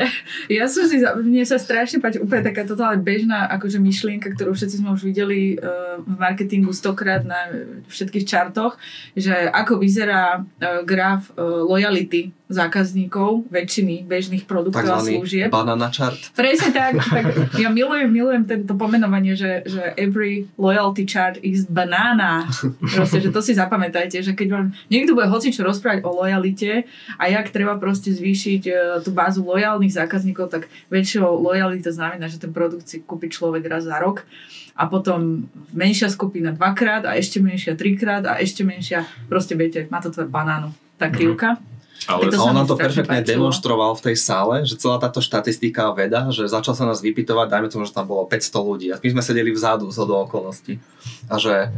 [0.48, 4.80] ja som si, mne sa strašne páči úplne taká totálne bežná akože myšlienka, ktorú všetci
[4.80, 7.52] sme už videli uh, v marketingu stokrát na
[7.92, 8.80] všetkých čartoch,
[9.12, 15.48] že ako vyzerá uh, graf uh, loyalty zákazníkov, väčšiny bežných produktov Takzvaný a služieb.
[15.54, 16.18] banana chart.
[16.34, 17.24] Presne tak, tak.
[17.54, 22.50] Ja milujem, milujem tento pomenovanie, že, že every loyalty chart is banana.
[22.82, 27.30] Proste, že to si zapamätajte, že keď vám niekto bude hocičo rozprávať o lojalite a
[27.30, 32.42] jak treba proste zvýšiť uh, tú bázu lojálnych zákazníkov, tak väčšinou lojality to znamená, že
[32.42, 34.26] ten produkt si kúpi človek raz za rok
[34.74, 40.02] a potom menšia skupina dvakrát a ešte menšia trikrát a ešte menšia, proste viete, má
[40.02, 41.54] to tvoje banánu, tá krivka.
[41.54, 41.79] Mm-hmm.
[42.08, 43.50] Ale to on nám to perfektne páčilo.
[43.50, 47.68] demonstroval v tej sále, že celá táto štatistika veda, že začal sa nás vypytovať, dajme
[47.68, 50.80] tomu, že tam bolo 500 ľudí a my sme sedeli vzadu z do okolností.
[51.28, 51.68] A že,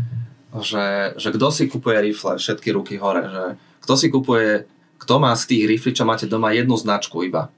[0.63, 3.45] že, že kto si kupuje rifle, všetky ruky hore, že
[3.83, 4.71] kto si kupuje,
[5.03, 7.51] kto má z tých riflí, čo máte doma, jednu značku iba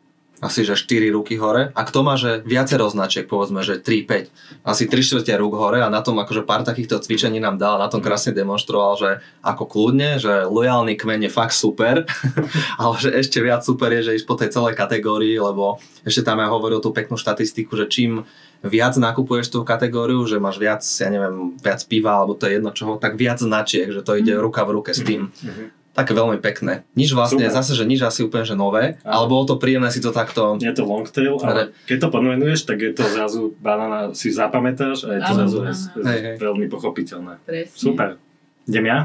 [0.43, 1.71] asi že 4 ruky hore.
[1.73, 4.29] A kto má, že viacero značiek, povedzme, že 3-5,
[4.67, 7.87] asi 3 štvrte rúk hore a na tom akože pár takýchto cvičení nám dal, na
[7.87, 9.11] tom krásne demonstroval, že
[9.41, 12.05] ako kľudne, že lojálny kmen je fakt super,
[12.83, 16.43] ale že ešte viac super je, že ísť po tej celej kategórii, lebo ešte tam
[16.43, 18.27] ja hovoril tú peknú štatistiku, že čím
[18.65, 22.73] viac nakupuješ tú kategóriu, že máš viac, ja neviem, viac piva alebo to je jedno
[22.73, 24.41] čoho, tak viac značiek, že to ide mhm.
[24.41, 25.29] ruka v ruke s tým.
[25.31, 26.83] Mm-hmm také veľmi pekné.
[26.99, 27.55] Nič vlastne, Super.
[27.55, 29.23] zase, že nič asi úplne, že nové, Aha.
[29.23, 30.59] ale bolo to príjemné si to takto...
[30.59, 35.07] Je to long tail, ale keď to pomenuješ, tak je to zrazu banana si zapamätáš
[35.07, 35.39] a je to Aha.
[35.39, 35.59] zrazu
[36.03, 36.37] hej, hej.
[36.43, 37.39] veľmi pochopiteľné.
[37.47, 37.79] Presne.
[37.79, 38.19] Super.
[38.67, 38.99] Idem ja?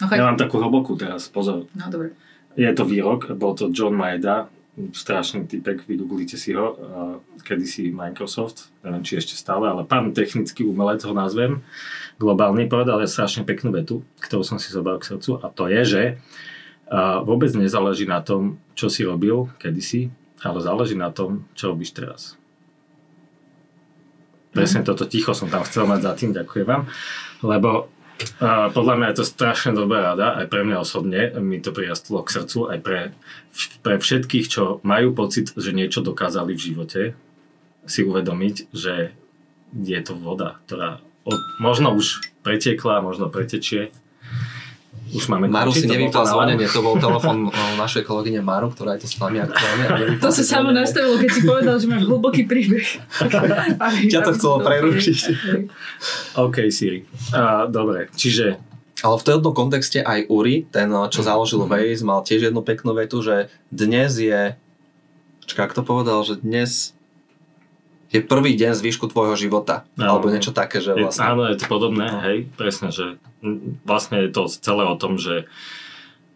[0.00, 1.68] No, ja mám takú hlbokú teraz, pozor.
[1.76, 2.16] No, dobre.
[2.56, 6.76] Je to výrok, bol to John Maeda, strašný typek, vygooglite si ho,
[7.44, 11.60] kedysi Microsoft, neviem či ešte stále, ale pán technický umelec ho nazvem,
[12.22, 15.82] globálny, povedal je strašne peknú vetu, ktorú som si zobral k srdcu a to je,
[15.82, 16.02] že
[17.26, 20.14] vôbec nezáleží na tom, čo si robil kedysi,
[20.46, 22.38] ale záleží na tom, čo robíš teraz.
[24.52, 26.84] Presne toto ticho som tam chcel mať za tým, ďakujem vám,
[27.42, 27.90] lebo
[28.76, 32.38] podľa mňa je to strašne dobrá rada, aj pre mňa osobne, mi to prirastlo k
[32.38, 33.00] srdcu, aj pre,
[33.82, 37.02] pre všetkých, čo majú pocit, že niečo dokázali v živote,
[37.88, 39.10] si uvedomiť, že
[39.72, 41.00] je to voda, ktorá
[41.62, 43.94] možno už pretiekla, možno pretečie,
[45.12, 49.08] už máme Maru si nevypla zvonenie, to bol telefon našej kolegyne Maru, ktorá je to
[49.12, 50.16] s nami aktuálne.
[50.24, 52.86] To sa samo nastavilo, keď si povedal, že máš hlboký príbeh.
[54.12, 55.18] Ťa to chcelo prerušiť.
[56.40, 57.04] OK, Siri.
[57.28, 58.56] Uh, dobre, čiže
[59.02, 63.18] ale v tomto kontexte aj Uri, ten, čo založil Waze, mal tiež jednu peknú vetu,
[63.18, 64.54] že dnes je...
[65.42, 66.94] Čaká, to povedal, že dnes
[68.12, 69.88] je prvý deň zvyšku tvojho života.
[69.96, 71.24] No, alebo niečo také, že vlastne...
[71.24, 72.20] Je, áno, je to podobné, no.
[72.28, 73.16] hej, presne, že
[73.88, 75.48] vlastne je to celé o tom, že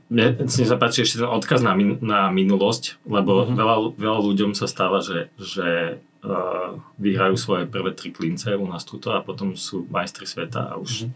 [0.09, 3.59] mne si sa páči ešte ten odkaz na, min, na minulosť, lebo mm-hmm.
[3.59, 8.87] veľa, veľa ľuďom sa stáva, že, že uh, vyhrajú svoje prvé tri klince u nás
[8.87, 11.13] tuto a potom sú majstri sveta a už mm-hmm.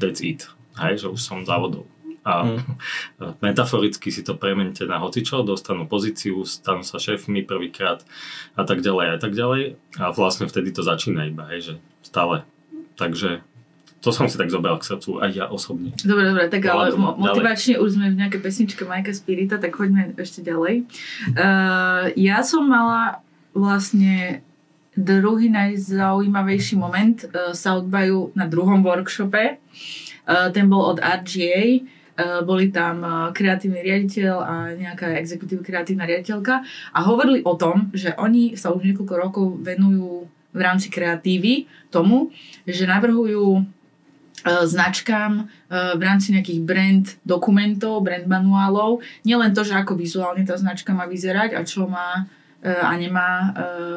[0.00, 0.48] that's it.
[0.80, 1.84] Hej, že už som závodov
[2.22, 2.62] a mm.
[3.46, 8.06] metaforicky si to premente na hocičo, dostanú pozíciu, stanú sa šéfmi prvýkrát
[8.54, 11.74] a tak ďalej a tak ďalej a vlastne vtedy to začína iba, hej, že
[12.06, 12.46] stále.
[12.94, 13.42] Takže
[14.02, 15.94] to som si tak zobral k srdcu, aj ja osobne.
[16.02, 20.18] Dobre, dobre, tak ale mo- motivačne už sme v nejakej pesničke Majka Spirita, tak poďme
[20.18, 20.90] ešte ďalej.
[21.38, 23.22] Uh, ja som mala
[23.54, 24.42] vlastne
[24.98, 29.62] druhý najzaujímavejší moment uh, South Byu na druhom workshope.
[30.26, 31.86] Uh, ten bol od RGA
[32.44, 36.60] boli tam uh, kreatívny riaditeľ a nejaká exekutív kreatívna riaditeľka
[36.92, 42.28] a hovorili o tom, že oni sa už niekoľko rokov venujú v rámci kreatívy tomu,
[42.68, 43.64] že navrhujú uh,
[44.44, 50.92] značkám v rámci nejakých brand dokumentov, brand manuálov, nielen to, že ako vizuálne tá značka
[50.92, 52.28] má vyzerať a čo má
[52.62, 53.50] a nemá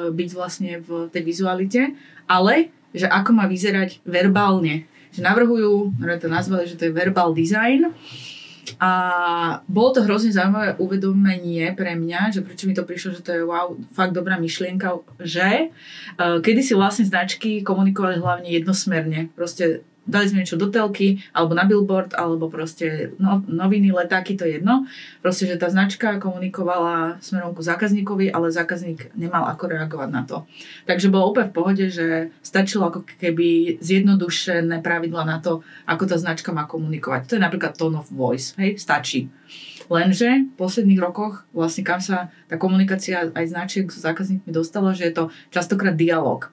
[0.10, 1.82] byť vlastne v tej vizualite,
[2.26, 7.96] ale že ako má vyzerať verbálne že navrhujú, to nazvali, že to je verbal design.
[8.82, 8.92] A
[9.70, 13.44] bolo to hrozne zaujímavé uvedomenie pre mňa, že prečo mi to prišlo, že to je
[13.46, 15.70] wow, fakt dobrá myšlienka, že
[16.18, 19.30] uh, kedy si vlastne značky komunikovali hlavne jednosmerne.
[19.38, 24.46] Proste dali sme niečo do telky, alebo na billboard, alebo proste no, noviny, letáky, to
[24.46, 24.86] je jedno.
[25.20, 30.46] Proste, že tá značka komunikovala smerom ku zákazníkovi, ale zákazník nemal ako reagovať na to.
[30.86, 36.16] Takže bolo úplne v pohode, že stačilo ako keby zjednodušené pravidla na to, ako tá
[36.16, 37.28] značka má komunikovať.
[37.30, 39.28] To je napríklad tone of voice, hej, stačí.
[39.86, 45.10] Lenže v posledných rokoch vlastne kam sa tá komunikácia aj značiek s zákazníkmi dostala, že
[45.10, 46.50] je to častokrát dialog.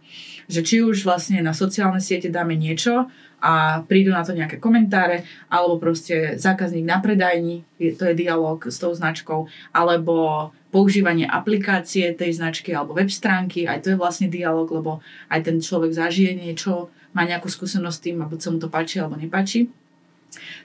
[0.53, 3.09] Že či už vlastne na sociálne siete dáme niečo
[3.43, 7.67] a prídu na to nejaké komentáre, alebo proste zákazník na predajni,
[7.99, 13.85] to je dialog s tou značkou, alebo používanie aplikácie tej značky alebo web stránky, aj
[13.85, 18.17] to je vlastne dialog, lebo aj ten človek zažije niečo, má nejakú skúsenosť s tým,
[18.25, 19.69] alebo sa mu to páči alebo nepáči.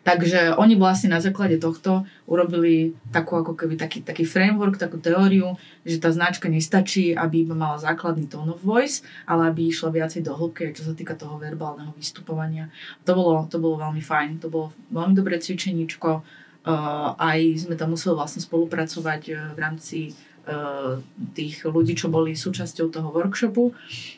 [0.04, 5.60] Takže oni vlastne na základe tohto urobili takú ako keby taký, taký framework, takú teóriu,
[5.84, 10.24] že tá značka nestačí, aby iba mala základný tone of voice, ale aby išla viacej
[10.24, 12.72] do hĺbky, čo sa týka toho verbálneho vystupovania.
[13.04, 16.10] To bolo, to bolo veľmi fajn, to bolo veľmi dobré cvičeníčko,
[16.68, 20.00] uh, aj sme tam museli vlastne spolupracovať uh, v rámci
[20.48, 21.00] uh,
[21.36, 23.76] tých ľudí, čo boli súčasťou toho workshopu.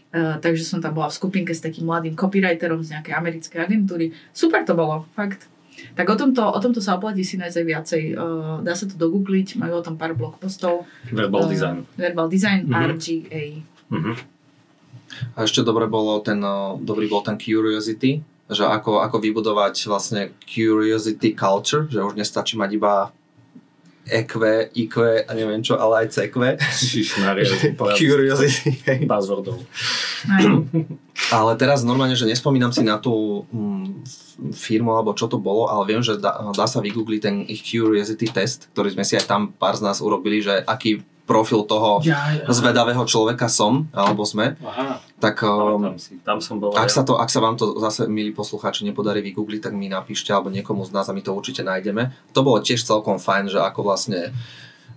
[0.10, 4.10] Uh, takže som tam bola v skupinke s takým mladým copywriterom z nejakej americkej agentúry.
[4.34, 5.46] Super to bolo, fakt.
[5.94, 8.04] Tak o tomto, o tomto sa oplatí si nájsť aj viacej.
[8.18, 10.90] Uh, dá sa to dogoogliť, majú o tom pár blog postov.
[11.14, 11.78] Verbal uh, design.
[11.94, 12.90] Verbal design, mm-hmm.
[12.98, 13.44] RGA.
[13.94, 14.16] Mm-hmm.
[15.36, 16.38] A ešte dobre bolo ten,
[16.86, 22.82] dobrý bol ten curiosity, že ako, ako vybudovať vlastne curiosity culture, že už nestačí mať
[22.82, 23.14] iba
[24.10, 24.34] EQ,
[24.74, 24.96] IQ
[25.28, 26.36] a neviem čo, ale aj CQ.
[28.00, 28.72] Curiosity.
[29.06, 29.62] Buzzwordov.
[31.38, 34.04] ale teraz normálne, že nespomínam si na tú mm,
[34.54, 38.68] firmu alebo čo to bolo, ale viem, že dá, dá sa vygoogliť ten Curiosity test,
[38.74, 42.50] ktorý sme si aj tam pár z nás urobili, že aký profil toho ja, ja.
[42.50, 44.58] zvedavého človeka som, alebo sme.
[44.66, 44.98] Aha.
[45.22, 46.74] Tak um, tam, si, tam som bol.
[46.74, 46.96] Ak, ja.
[46.98, 50.50] sa to, ak sa vám to zase, milí poslucháči, nepodarí vygoogliť, tak mi napíšte, alebo
[50.50, 52.10] niekomu z nás a my to určite nájdeme.
[52.34, 54.34] To bolo tiež celkom fajn, že ako vlastne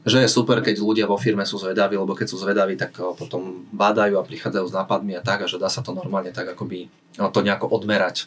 [0.03, 3.14] že je super, keď ľudia vo firme sú zvedaví, lebo keď sú zvedaví, tak uh,
[3.14, 6.49] potom bádajú a prichádzajú s nápadmi a tak, a že dá sa to normálne tak
[6.49, 8.26] akoby uh, to nejako odmerať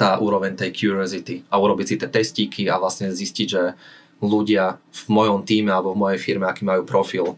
[0.00, 3.76] tá úroveň tej curiosity a urobiť si tie testíky a vlastne zistiť, že
[4.22, 7.34] ľudia v mojom týme alebo v mojej firme, aký majú profil,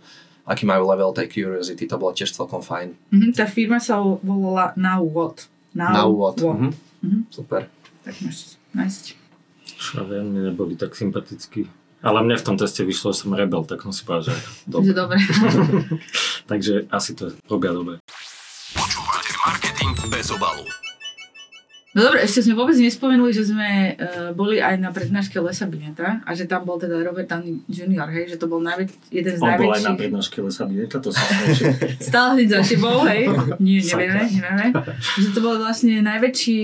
[0.47, 2.95] aký majú level tej curiosity, to bolo tiež celkom fajn.
[3.11, 5.51] Mm-hmm, tá firma sa volala Now What.
[5.74, 6.39] Now, Now What.
[6.41, 6.57] what.
[6.57, 6.72] Mm-hmm.
[7.03, 7.22] Mm-hmm.
[7.33, 7.66] Super.
[8.07, 9.05] Tak môžete nájsť.
[9.66, 11.66] Čo viem, mi neboli tak sympatickí.
[12.07, 14.35] Ale mne v tom teste vyšlo, že som rebel, tak som si povedal, že
[14.70, 14.95] dobre.
[14.95, 15.16] dobre.
[16.51, 17.99] Takže asi to robia dobre.
[18.77, 20.86] Počúvate marketing bez obalu.
[21.97, 26.21] No dobre, ešte sme vôbec nespomenuli, že sme uh, boli aj na prednáške Lesa Bineta
[26.29, 29.41] a že tam bol teda Robert Downey Jr., hej, že to bol najväč- jeden z
[29.41, 29.65] On najväčších...
[29.65, 31.25] bol aj na prednáške Lesa Bineta, to som
[32.13, 33.33] Stále hneď za tebou, hej?
[33.65, 34.67] Nie, nevieme, nevieme.
[35.17, 36.61] Že to bol vlastne najväčší,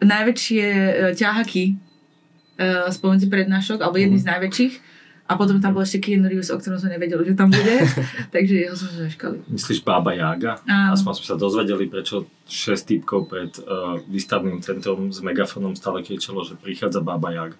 [0.00, 1.64] najväčšie uh, ťahaky
[2.56, 4.24] uh, spomedzi prednášok, alebo jedný mm.
[4.24, 4.74] z najväčších
[5.26, 7.82] a potom tam bol ešte Keanu Reeves, o ktorom sme nevedeli, že tam bude.
[8.34, 9.36] takže jeho sme zaškali.
[9.50, 10.62] Myslíš Baba Jaga?
[10.70, 10.94] Áno.
[10.94, 16.46] Aspoň sme sa dozvedeli, prečo 6 týpkov pred uh, výstavným centrom s megafónom stále kričalo,
[16.46, 17.58] že prichádza Baba Jaga.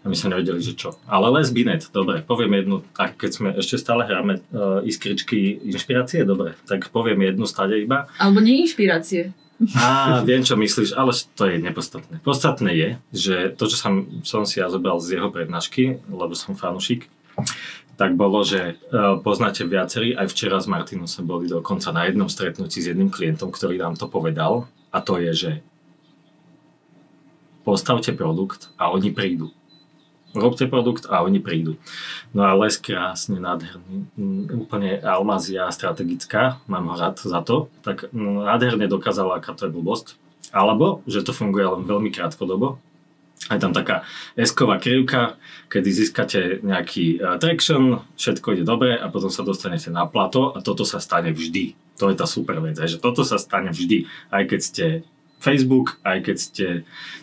[0.00, 0.96] A my sme nevedeli, že čo.
[1.04, 6.24] Ale Les Binet, dobre, poviem jednu, tak keď sme ešte stále hráme uh, iskričky inšpirácie,
[6.24, 8.08] dobre, tak poviem jednu stade iba.
[8.16, 9.36] Alebo nie inšpirácie.
[9.76, 12.24] Á, viem, čo myslíš, ale to je nepodstatné.
[12.24, 13.92] Podstatné je, že to, čo som,
[14.24, 17.12] som si ja zobral z jeho prednášky, lebo som fanušik,
[18.00, 22.32] tak bolo, že uh, poznáte viacerí, aj včera s Martinom sme boli dokonca na jednom
[22.32, 25.52] stretnutí s jedným klientom, ktorý nám to povedal, a to je, že
[27.60, 29.52] postavte produkt a oni prídu
[30.34, 31.76] robte produkt a oni prídu.
[32.30, 34.06] No a les krásne, nádherný,
[34.54, 39.74] úplne almázia strategická, mám ho rád za to, tak mm, nádherne dokázala, aká to je
[39.74, 40.14] blbosť.
[40.50, 42.82] Alebo, že to funguje len veľmi krátkodobo.
[43.48, 44.04] Je tam taká
[44.36, 45.40] esková krivka,
[45.72, 50.60] kedy získate nejaký uh, traction, všetko ide dobre a potom sa dostanete na plato a
[50.60, 51.72] toto sa stane vždy.
[52.02, 54.04] To je tá super vec, že toto sa stane vždy.
[54.28, 54.86] Aj keď ste
[55.40, 56.66] Facebook, aj keď ste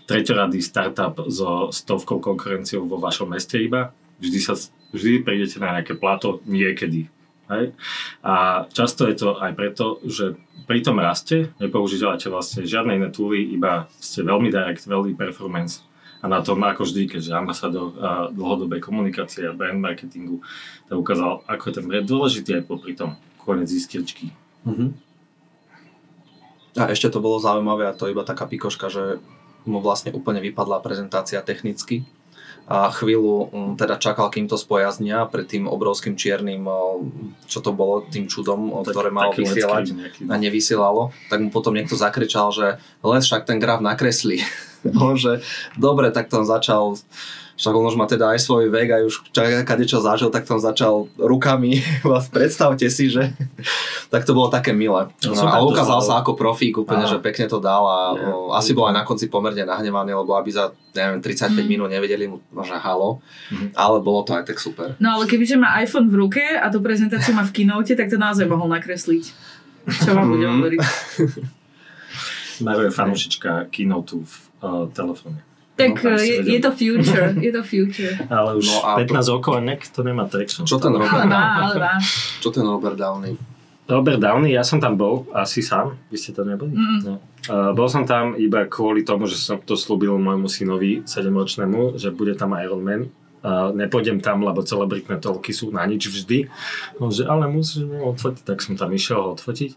[0.10, 4.58] treťoradý startup so stovkou konkurenciou vo vašom meste iba, vždy, sa,
[4.92, 7.08] vždy prídete na nejaké plato niekedy.
[7.48, 7.78] Hej?
[8.26, 10.36] A často je to aj preto, že
[10.68, 15.88] pri tom raste nepoužívate vlastne žiadne iné tooly, iba ste veľmi direct, veľmi performance
[16.22, 17.94] a na tom ako vždy, keďže ambasador
[18.34, 20.42] dlhodobej komunikácie a brand marketingu
[20.90, 24.34] to ukázal, ako je ten brand dôležitý aj popri tom konec iskierčky.
[24.66, 25.07] Mhm.
[26.78, 29.18] A ešte to bolo zaujímavé a to iba taká pikoška, že
[29.68, 32.08] mu vlastne úplne vypadla prezentácia technicky.
[32.68, 36.68] A chvíľu mm, teda čakal, kým to spojaznia pred tým obrovským čiernym,
[37.48, 39.96] čo to bolo, tým čudom, tak, ktoré malo vysielať
[40.28, 42.76] a nevysielalo, tak mu potom niekto zakričal, že
[43.08, 44.44] les však ten graf nakreslí.
[45.18, 45.44] Že
[45.76, 46.96] dobre, tak tam začal
[47.58, 49.34] však on už má teda aj svoj vek a už
[49.66, 51.82] kade čo zažil, tak tam začal rukami,
[52.36, 53.34] predstavte si, že
[54.14, 55.10] tak to bolo také milé.
[55.26, 57.18] No, a ukázal sa ako profík úplne, Aha.
[57.18, 58.62] že pekne to dal a yeah.
[58.62, 61.66] asi bol aj na konci pomerne nahnevaný, lebo aby za neviem, 35 mm.
[61.66, 63.10] minút nevedeli mu možno halo,
[63.50, 63.74] mm.
[63.74, 64.94] ale bolo to aj tak super.
[65.02, 68.22] No ale kebyže má iPhone v ruke a tú prezentáciu má v keynote, tak to
[68.22, 69.34] naozaj mohol nakresliť.
[69.88, 70.80] Čo vám bude hovoriť?
[72.66, 75.47] Mario je fanúšička keynote v uh, telefóne.
[75.78, 78.18] Tak no, je, je to future, je to future.
[78.34, 80.66] Ale už no a 15 rokov a nek to nemá traction.
[80.66, 81.94] Čo ten Robert ale má, ale má.
[82.42, 83.38] Čo ten Robert Downey?
[83.88, 86.76] Robert Downey, ja som tam bol asi sám, vy ste tam neboli?
[86.76, 87.00] Mm.
[87.06, 87.14] No.
[87.48, 92.12] Uh, bol som tam iba kvôli tomu, že som to slúbil môjmu synovi 7-ročnému, že
[92.12, 93.08] bude tam Iron Man.
[93.46, 96.52] Uh, nepôjdem tam, lebo celebritné tolky sú na nič vždy.
[97.00, 99.72] No, že ale musíš odfotiť, tak som tam išiel ho odfotiť.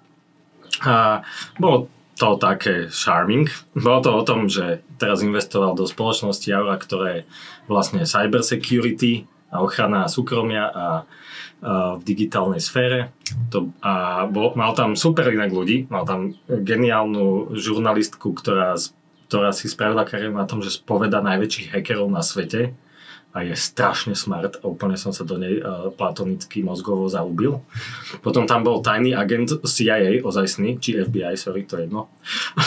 [0.82, 1.22] A
[1.60, 1.86] bolo
[2.20, 3.48] to také charming.
[3.72, 7.24] Bolo to o tom, že teraz investoval do spoločnosti Aura, ktoré
[7.64, 10.86] vlastne cyber security a ochrana súkromia a, a
[11.96, 13.16] v digitálnej sfére.
[13.48, 18.76] To, a bol, mal tam super inak ľudí, mal tam geniálnu žurnalistku, ktorá,
[19.32, 22.76] ktorá si spravila kariéru na tom, že spoveda najväčších hackerov na svete
[23.30, 27.62] a je strašne smart a úplne som sa do nej uh, platonicky mozgovo zaubil.
[28.26, 32.10] Potom tam bol tajný agent CIA ozajstný, či FBI, sorry, to je jedno,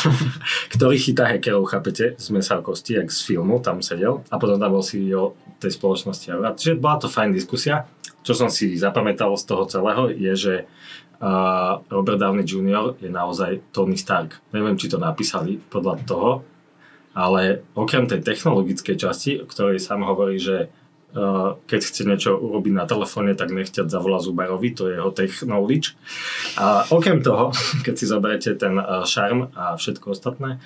[0.76, 4.72] ktorý chytá hackerov, chápete, z mesa kosti, jak z filmu, tam sedel a potom tam
[4.72, 6.32] bol CEO tej spoločnosti.
[6.32, 7.84] Čiže bola to fajn diskusia.
[8.24, 10.56] Čo som si zapamätal z toho celého je, že
[11.20, 12.96] uh, Robert Downey Jr.
[13.04, 14.40] je naozaj Tony Stark.
[14.56, 16.30] Neviem, či to napísali podľa toho,
[17.14, 20.70] ale okrem tej technologickej časti, o ktorej sám hovorí, že
[21.14, 25.34] uh, keď chce niečo urobiť na telefóne, tak nechťať zavolá Zubarovi, to je jeho tech.
[26.58, 27.54] A okrem toho,
[27.86, 30.58] keď si zoberete ten uh, šarm a všetko ostatné,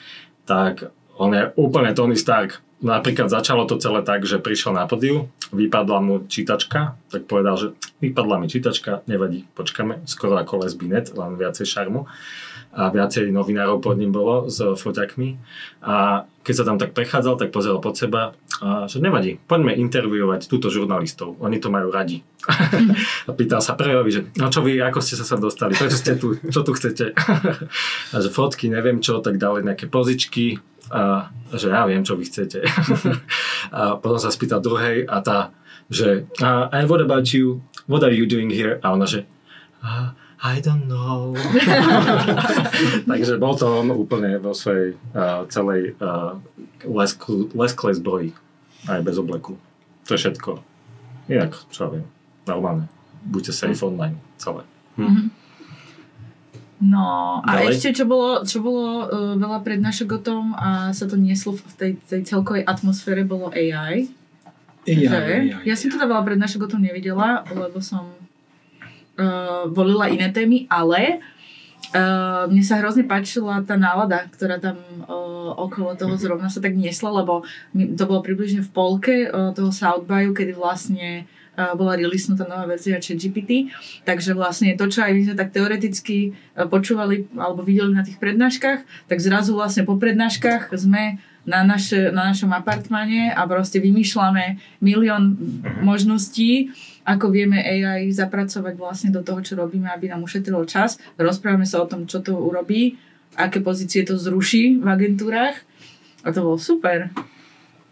[0.47, 0.87] tak
[1.19, 2.63] on je úplne Tony Stark.
[2.77, 7.67] Napríklad začalo to celé tak, že prišiel na podiu, vypadla mu čítačka, tak povedal, že
[8.05, 12.05] vypadla mi čítačka, nevadí, počkame, skoro ako lesbinet, len viacej šarmu
[12.77, 15.33] a viacej novinárov pod ním bolo s foťakmi
[15.81, 20.45] a keď sa tam tak prechádzal, tak pozeral pod seba a že nevadí, poďme interviovať
[20.45, 22.21] túto žurnalistov, oni to majú radi.
[23.27, 26.21] a pýtal sa Prejovi, že no čo vy, ako ste sa sem dostali, prečo ste
[26.21, 27.17] tu, čo tu chcete?
[28.13, 30.61] a že fotky, neviem čo, tak dali nejaké pozičky
[30.93, 32.61] a že ja viem, čo vy chcete.
[33.75, 35.49] a potom sa spýtal druhej a tá,
[35.89, 37.65] že uh, and what about you?
[37.89, 38.77] What are you doing here?
[38.85, 39.25] A ona, že
[39.81, 41.33] uh, I don't know.
[43.09, 46.37] Takže bol to on úplne vo svojej uh, celej uh,
[47.57, 48.37] lesklej zbroji.
[48.85, 49.57] Aj bez obleku.
[50.05, 50.61] To je všetko.
[51.27, 52.05] Inak, čo ja viem,
[52.45, 52.85] normálne.
[53.25, 54.63] Buďte safe online, celé.
[54.95, 55.03] Hm.
[55.03, 55.27] Mm-hmm.
[56.77, 57.73] No a Ďalej?
[57.73, 61.73] ešte čo bolo, čo bolo uh, veľa prednášok o tom a sa to nieslo v
[61.73, 64.05] tej, tej celkovej atmosfére bolo AI.
[64.85, 65.17] AI, že?
[65.17, 68.13] AI ja som teda veľa prednášok o tom nevidela, lebo som
[69.17, 71.19] uh, volila iné témy, ale
[71.93, 76.21] uh, mne sa hrozne páčila tá nálada, ktorá tam uh, okolo toho mhm.
[76.21, 77.43] zrovna sa tak niesla, lebo
[77.73, 81.25] to bolo približne v polke uh, toho South Byu, kedy vlastne
[81.57, 83.73] uh, bola releasenutá nová verzia ChatGPT,
[84.05, 88.21] takže vlastne to, čo aj my sme tak teoreticky uh, počúvali alebo videli na tých
[88.21, 94.59] prednáškach, tak zrazu vlastne po prednáškach sme na, naše, na našom apartmane a proste vymýšľame
[94.83, 95.87] milión mhm.
[95.87, 96.75] možností,
[97.07, 100.99] ako vieme AI zapracovať vlastne do toho, čo robíme, aby nám ušetrilo čas.
[101.15, 102.99] Rozprávame sa o tom, čo to urobí,
[103.39, 105.55] aké pozície to zruší v agentúrach
[106.27, 107.07] a to bolo super.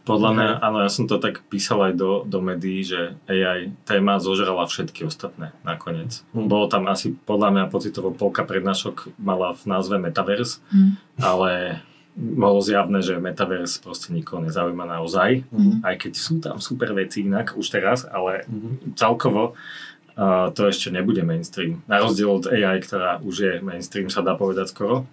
[0.05, 4.22] Podľa mňa, áno, ja som to tak písal aj do, do médií, že AI téma
[4.22, 6.22] zožrala všetky ostatné nakoniec.
[6.30, 6.45] Mm.
[6.45, 10.91] Bolo tam asi, podľa mňa, pocitovo polka prednášok mala v názve Metaverse, mm.
[11.26, 11.82] ale
[12.16, 15.84] bolo zjavné, že Metaverse proste nikoho nezaujíma naozaj, mm-hmm.
[15.84, 18.95] aj keď sú tam super veci inak už teraz, ale mm-hmm.
[18.95, 21.84] celkovo uh, to ešte nebude mainstream.
[21.91, 25.03] Na rozdiel od AI, ktorá už je mainstream, sa dá povedať skoro.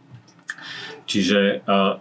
[1.11, 1.99] Čiže uh,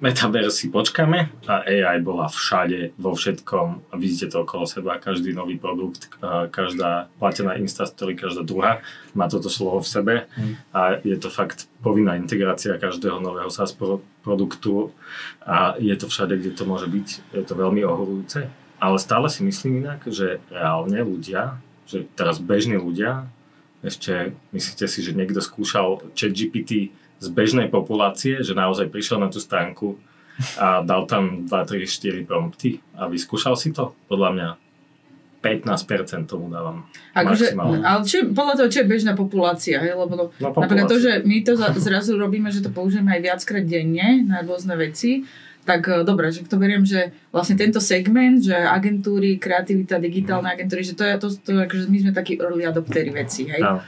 [0.00, 3.92] metaverse si počkáme a AI bola všade, vo všetkom.
[4.00, 6.08] Vidíte to okolo seba, každý nový produkt,
[6.50, 8.80] každá platená Instastory, každá druhá
[9.12, 10.14] má toto slovo v sebe.
[10.36, 10.54] Mm.
[10.72, 14.92] a je to fakt povinná integrácia každého nového SaaS pro- produktu.
[15.44, 18.48] A je to všade, kde to môže byť, je to veľmi ohorujúce.
[18.80, 23.28] Ale stále si myslím inak, že reálne ľudia, že teraz bežní ľudia,
[23.80, 29.28] ešte myslíte si, že niekto skúšal chat GPT z bežnej populácie, že naozaj prišiel na
[29.28, 30.00] tú stránku
[30.56, 33.92] a dal tam 2, 3, 4 prompty a vyskúšal si to?
[34.08, 34.48] Podľa mňa
[35.40, 36.84] 15% tomu dávam.
[37.16, 41.00] Akože, ale čo, podľa toho, čo je bežná populácia, hej, lebo to, No, napríklad to,
[41.00, 41.24] populácia.
[41.24, 45.24] že my to zrazu robíme, že to použijeme aj viackrát denne na rôzne veci,
[45.70, 50.54] tak e, dobre, že to beriem, že vlastne tento segment, že agentúry, kreativita, digitálne Mhm.
[50.58, 53.62] agentúry, že to je to, to akože my sme takí early adoptery veci, hej.
[53.62, 53.78] Áno.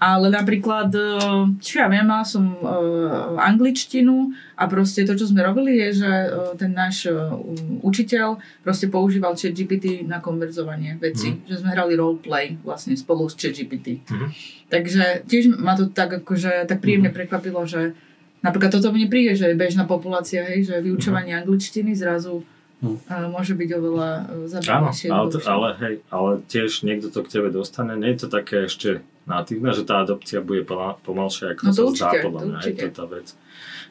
[0.00, 5.44] Ale napríklad, eh, čo ja viem, mal som uh, angličtinu a proste to, čo sme
[5.44, 7.36] robili, je, že uh, ten náš uh,
[7.84, 11.36] učiteľ proste používal chat GPT na konverzovanie veci.
[11.36, 11.44] Mm.
[11.44, 14.00] Že sme hrali roleplay vlastne spolu s chat GPT.
[14.08, 14.26] Mhm.
[14.72, 17.92] Takže tiež ma to tak akože tak príjemne prekvapilo, že
[18.40, 22.42] napríklad toto mne príde, že je bežná populácia, hej, že vyučovanie angličtiny zrazu
[22.80, 22.96] Mhm.
[23.04, 25.08] uh, môže byť oveľa uh, Áno, zabavnejšie.
[25.10, 27.92] ale, to, ale hej, ale tiež niekto to k tebe dostane.
[27.92, 31.84] Nie je to také ešte natívne, že tá adopcia bude poma- pomalšia, ako No to
[31.92, 32.56] sa zdá, podľa mňa.
[32.56, 32.72] Určite.
[32.72, 33.26] to je tá vec.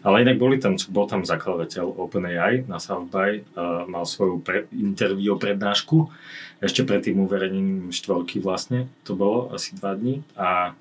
[0.01, 4.65] Ale inak boli tam, bol tam zakladateľ OpenAI na South by, uh, mal svoju pre,
[4.73, 6.09] interview prednášku,
[6.57, 10.73] ešte pred tým uverejnením štvorky vlastne, to bolo asi dva dní a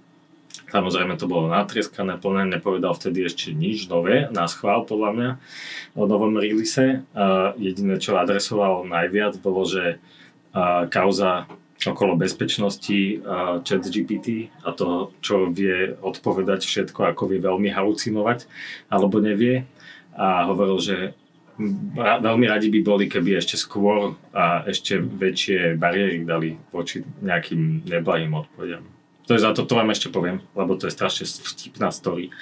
[0.69, 5.31] Samozrejme to bolo natrieskané, plné, nepovedal vtedy ešte nič nové, na schvál podľa mňa
[5.97, 7.05] o novom release.
[7.57, 11.49] Jediné, čo adresoval najviac, bolo, že uh, kauza
[11.87, 13.23] okolo bezpečnosti
[13.63, 18.51] chat GPT a to, čo vie odpovedať všetko, ako vie veľmi halucinovať
[18.91, 19.63] alebo nevie.
[20.19, 20.97] A hovoril, že
[21.99, 28.35] veľmi radi by boli, keby ešte skôr a ešte väčšie bariéry dali voči nejakým neblahým
[28.35, 28.98] odpovediam.
[29.29, 32.33] To je za to, to vám ešte poviem, lebo to je strašne vtipná story,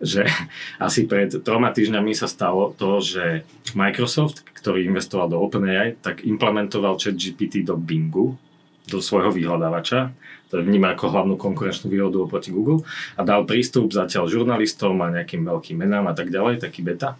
[0.00, 0.24] že
[0.80, 3.44] asi pred troma týždňami sa stalo to, že
[3.76, 8.40] Microsoft, ktorý investoval do OpenAI, tak implementoval chat GPT do Bingu,
[8.88, 10.16] do svojho vyhľadávača,
[10.50, 12.82] to vníma ako hlavnú konkurenčnú výhodu oproti Google
[13.14, 17.14] a dal prístup zatiaľ žurnalistom a nejakým veľkým menám a tak ďalej, taký beta.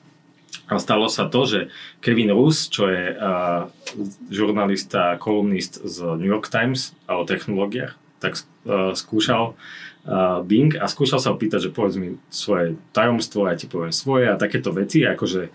[0.67, 1.61] A stalo sa to, že
[2.03, 3.71] Kevin Roos, čo je uh,
[4.31, 10.89] žurnalista, kolumnist z New York Times a o technológiách, tak uh, skúšal uh, Bing a
[10.91, 15.05] skúšal sa opýtať, že povedz mi svoje tajomstvo, ja ti poviem svoje a takéto veci,
[15.05, 15.51] akože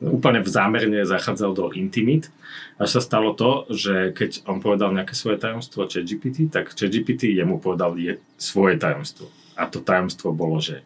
[0.00, 2.32] úplne v zámerne zachádzal do intimít.
[2.80, 7.60] Až sa stalo to, že keď on povedal nejaké svoje tajomstvo ChatGPT, tak ChatGPT jemu
[7.60, 9.28] povedal je svoje tajomstvo.
[9.58, 10.80] A to tajomstvo bolo, že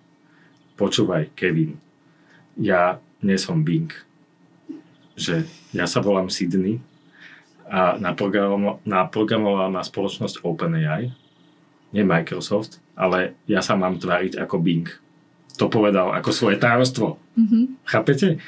[0.80, 1.78] počúvaj Kevin,
[2.59, 3.92] ja nie som Bing.
[5.14, 5.46] Že
[5.76, 6.80] ja sa volám Sydney
[7.68, 11.12] a naprogramo- naprogramovala ma spoločnosť OpenAI,
[11.93, 14.88] nie Microsoft, ale ja sa mám tváriť ako Bing.
[15.61, 17.20] To povedal ako svoje tajomstvo.
[17.36, 17.84] Mhm.
[17.84, 18.40] Chápete?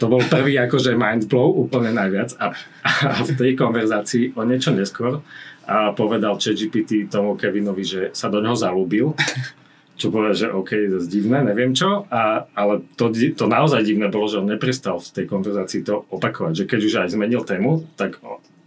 [0.00, 2.56] To bol prvý akože mind blow úplne najviac a,
[3.04, 5.20] a v tej konverzácii o niečo neskôr
[5.68, 9.12] a povedal ChatGPT tomu Kevinovi, že sa do neho zalúbil
[10.00, 14.08] čo povedal, že OK, to je divné, neviem čo, a, ale to, to naozaj divné
[14.08, 17.84] bolo, že on neprestal v tej konverzácii to opakovať, že keď už aj zmenil tému,
[18.00, 18.16] tak,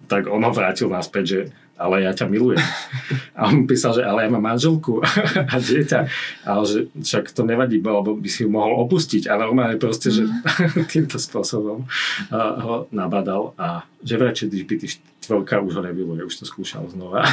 [0.06, 1.39] tak on ho vrátil naspäť, že
[1.78, 2.61] ale ja ťa milujem.
[3.38, 5.01] A on písal, že ale ja mám manželku
[5.53, 5.99] a dieťa,
[6.45, 9.26] ale že však to nevadí, lebo by si ju mohol opustiť.
[9.26, 10.30] A normálne proste, že
[10.93, 11.89] týmto spôsobom
[12.34, 13.57] ho nabadal.
[13.57, 17.24] A že vraj GPT štvorka už ho nebilo, ja už to skúšal znova,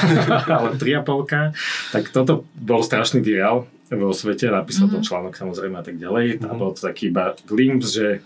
[0.47, 5.03] ale 3,5, tak toto bol strašný virál vo svete, napísal mm-hmm.
[5.03, 6.47] to článok samozrejme a tak ďalej.
[6.47, 8.23] A bol to taký iba glimpse, že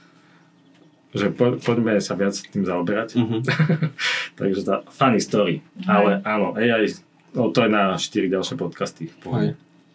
[1.14, 3.14] že po, poďme sa viac tým zaoberať.
[3.14, 3.38] Mhm.
[4.40, 5.62] Takže tá funny story.
[5.86, 6.90] Ale áno, AI,
[7.38, 9.14] no, to je na 4 ďalšie podcasty.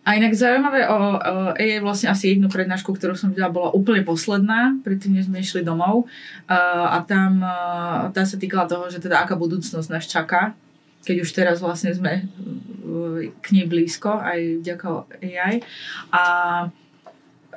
[0.08, 4.02] A inak zaujímavé o, o AI vlastne asi jednu prednášku, ktorú som videla, bola úplne
[4.02, 6.08] posledná, predtým než sme išli domov.
[6.48, 10.56] Uh, a tam uh, tá sa týkala toho, že teda aká budúcnosť nás čaká,
[11.04, 14.88] keď už teraz vlastne sme uh, k nej blízko, aj vďaka
[15.20, 15.62] AI.
[16.10, 16.24] A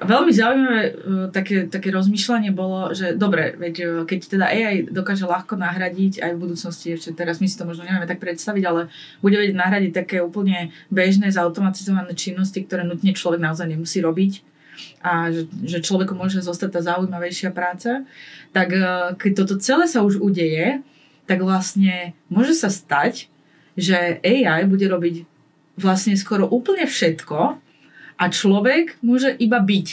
[0.05, 0.93] veľmi zaujímavé uh,
[1.33, 6.31] také, také rozmýšľanie bolo, že dobre, veď uh, keď teda AI dokáže ľahko nahradiť aj
[6.35, 8.93] v budúcnosti, ešte teraz my si to možno nevieme tak predstaviť, ale
[9.25, 14.45] bude vedieť nahradiť také úplne bežné zautomatizované činnosti, ktoré nutne človek naozaj nemusí robiť
[15.05, 18.09] a že, že človeku môže zostať tá zaujímavejšia práca,
[18.51, 20.81] tak uh, keď toto celé sa už udeje,
[21.27, 23.31] tak vlastne môže sa stať,
[23.79, 25.25] že AI bude robiť
[25.81, 27.57] vlastne skoro úplne všetko
[28.17, 29.89] a človek môže iba byť.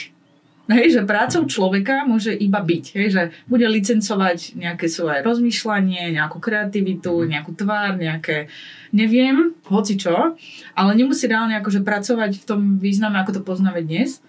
[0.70, 6.38] Hej, že prácou človeka môže iba byť, hej, že bude licencovať nejaké svoje rozmýšľanie, nejakú
[6.38, 8.46] kreativitu, nejakú tvár, nejaké,
[8.94, 10.38] neviem, hoci čo,
[10.78, 14.22] ale nemusí reálne akože pracovať v tom význame, ako to poznáme dnes.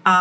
[0.00, 0.16] A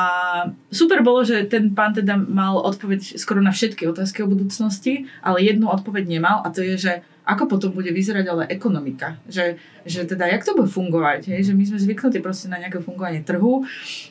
[0.76, 5.39] super bolo, že ten pán teda mal odpoveď skoro na všetky otázky o budúcnosti, ale
[5.39, 9.22] jednu odpoveď nemal a to je, že ako potom bude vyzerať ale ekonomika.
[9.30, 11.30] Že, že teda, jak to bude fungovať.
[11.30, 11.51] Hej?
[11.51, 13.61] Že my sme zvyknutí proste na nejaké fungovanie trhu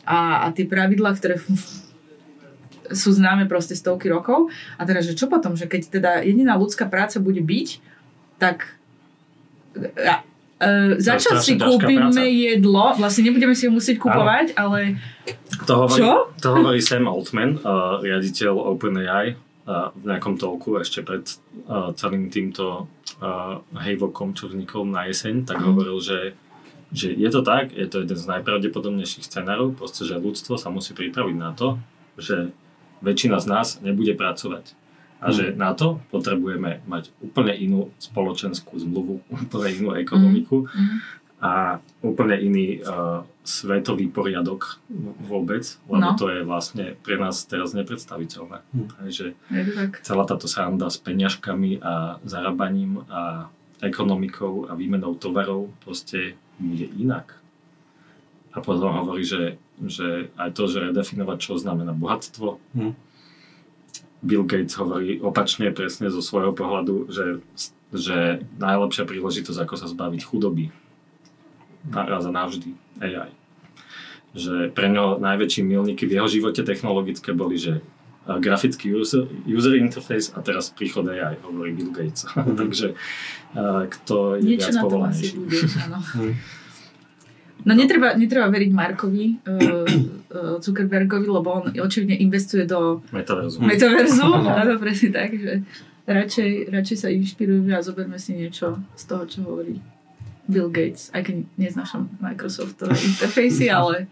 [0.06, 1.42] a, a tie pravidlá, ktoré
[2.90, 4.50] sú známe proste stovky rokov.
[4.78, 5.54] A teda, že čo potom?
[5.54, 7.68] Že keď teda jediná ľudská práca bude byť,
[8.38, 8.78] tak
[10.02, 10.26] a,
[10.58, 12.26] e, za čo strašne si kúpime práca.
[12.26, 12.86] jedlo?
[12.98, 14.98] Vlastne nebudeme si ho musieť kupovať, ale
[15.66, 16.12] To hovorí, Čo?
[16.40, 21.26] to hovorí Sam Altman, uh, riaditeľ OpenAI, v nejakom talku ešte pred
[21.94, 22.88] celým týmto
[23.76, 26.34] hejvokom, čo vznikol na jeseň, tak hovoril, že,
[26.90, 30.96] že je to tak, je to jeden z najpravdepodobnejších scenárov, proste, že ľudstvo sa musí
[30.96, 31.76] pripraviť na to,
[32.16, 32.50] že
[33.00, 34.74] väčšina z nás nebude pracovať.
[35.20, 40.96] A že na to potrebujeme mať úplne inú spoločenskú zmluvu, úplne inú ekonomiku Mhm.
[41.40, 44.78] a úplne iný uh, svetový poriadok
[45.26, 46.14] vôbec, lebo No.
[46.14, 48.62] to je vlastne pre nás teraz nepredstaviteľné.
[48.70, 48.86] Hm.
[48.94, 49.26] Takže
[50.07, 53.51] celá táto sranda s peňažkami a zarábaním a
[53.82, 57.34] ekonomikou a výmenou tovarov proste bude inak.
[58.55, 62.62] A potom hovorí, že, že aj to, že redefinovať, čo znamená bohatstvo.
[62.78, 62.94] Hm.
[64.20, 67.40] Bill Gates hovorí opačne presne zo svojho pohľadu, že,
[67.88, 70.68] že najlepšia príležitosť, ako sa zbaviť chudoby
[71.88, 73.32] naraz a navždy AI.
[74.31, 77.83] Že pre ňo najväčší milníky v jeho živote technologické boli, že
[78.31, 82.28] a grafický user, user interface a teraz príchod AI, hovorí Bill Gates.
[82.61, 82.95] Takže
[83.57, 85.35] a, kto je Niečo viac na tom asi povolanejší.
[85.37, 85.99] bude, áno.
[86.20, 86.35] Hm.
[87.61, 93.61] No netreba, netreba veriť Markovi uh, uh, Zuckerbergovi, lebo on očividne investuje do Metaverzu.
[93.61, 94.24] metaverzu.
[94.24, 94.49] Áno.
[94.64, 95.61] Áno, presne tak, že
[96.09, 99.76] radšej, radšej sa inšpirujeme a zoberme si niečo z toho, čo hovorí
[100.49, 101.12] Bill Gates.
[101.12, 104.09] Aj keď neznášam Microsoftové interfejsy, ale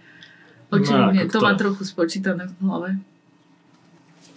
[0.71, 1.45] očividne ako to kto?
[1.45, 2.91] má trochu spočítané v hlave.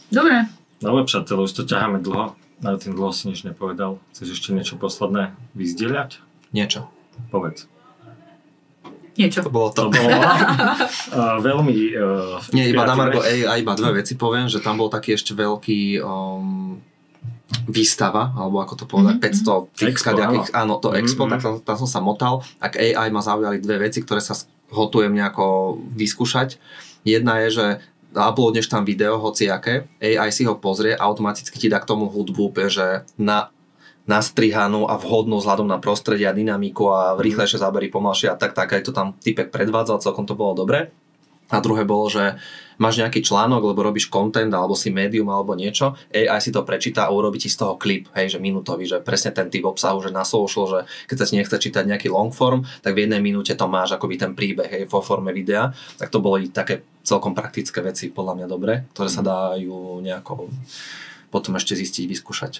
[0.09, 2.33] Dobre, Dobre, přátelé, už to ťaháme dlho.
[2.59, 3.97] Na tým dlho si nič nepovedal.
[4.11, 6.17] Chceš ešte niečo posledné vyzdieľať?
[6.51, 6.89] Niečo.
[7.29, 7.69] Povedz.
[9.13, 9.41] niečo.
[9.41, 9.91] To bolo To to.
[9.91, 11.75] bolo uh, veľmi...
[11.93, 13.21] Uh, Nie, iba na Margo.
[13.21, 16.81] AI iba dve veci poviem, že tam bol taký ešte veľký um,
[17.67, 21.29] výstava, alebo ako to povedať, Mhm, 500 tých Expo, kadejakých, áno, to Mhm, Expo, mhm.
[21.29, 22.33] tak tam, tam som sa motal.
[22.57, 26.57] Ak AI ma zaujali dve veci, ktoré sa s- hotujem nejako vyskúšať.
[27.03, 27.65] Jedna je, že
[28.11, 33.07] uploadneš tam video, hociaké, AI si ho pozrie, automaticky ti dá k tomu hudbu, že
[33.15, 33.51] na
[34.09, 38.73] nastrihanú a vhodnú vzhľadom na prostredie a dynamiku a rýchlejšie zábery, pomalšie a tak, tak
[38.73, 40.89] aj to tam typek predvádzal, celkom to bolo dobre.
[41.51, 42.39] A druhé bolo, že
[42.81, 47.05] máš nejaký článok, lebo robíš content alebo si médium alebo niečo, AI si to prečíta
[47.05, 50.09] a urobí ti z toho klip, hej, že minútový, že presne ten typ obsahu, že
[50.09, 53.53] na social, že keď sa ti nechce čítať nejaký long form, tak v jednej minúte
[53.53, 55.69] to máš akoby ten príbeh, hej, vo forme videa,
[56.01, 60.49] tak to boli také celkom praktické veci, podľa mňa dobré, ktoré sa dajú nejako
[61.29, 62.53] potom ešte zistiť, vyskúšať.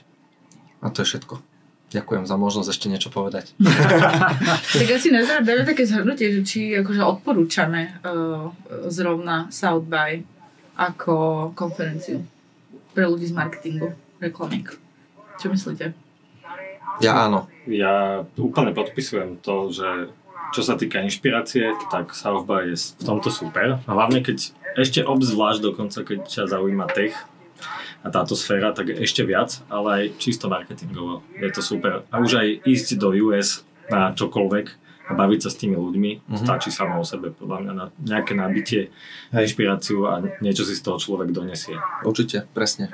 [0.82, 1.51] A to je všetko.
[1.92, 3.52] Ďakujem za možnosť ešte niečo povedať.
[4.72, 8.48] Tak asi na záver dáme také zhrnutie, že či akože odporúčame uh,
[8.88, 10.24] zrovna South by
[10.80, 12.24] ako konferenciu
[12.96, 13.92] pre ľudí z marketingu,
[14.24, 14.72] reklamík.
[15.38, 15.92] Čo myslíte?
[17.04, 17.52] Ja áno.
[17.68, 20.12] Ja úplne podpisujem to, že
[20.52, 23.80] čo sa týka inšpirácie, tak South by je v tomto super.
[23.84, 27.16] A hlavne keď ešte obzvlášť dokonca, keď ťa zaujíma tech
[28.02, 31.22] a táto sféra, tak ešte viac, ale aj čisto marketingovo.
[31.36, 32.02] Je to super.
[32.08, 34.66] A už aj ísť do US na čokoľvek
[35.04, 36.38] a baviť sa s tými ľuďmi, Mhm.
[36.40, 38.90] stačí samo o sebe, podľa mňa, na nejaké nabitie,
[39.30, 41.76] inšpiráciu a niečo si z toho človek donesie.
[42.02, 42.90] Určite, presne.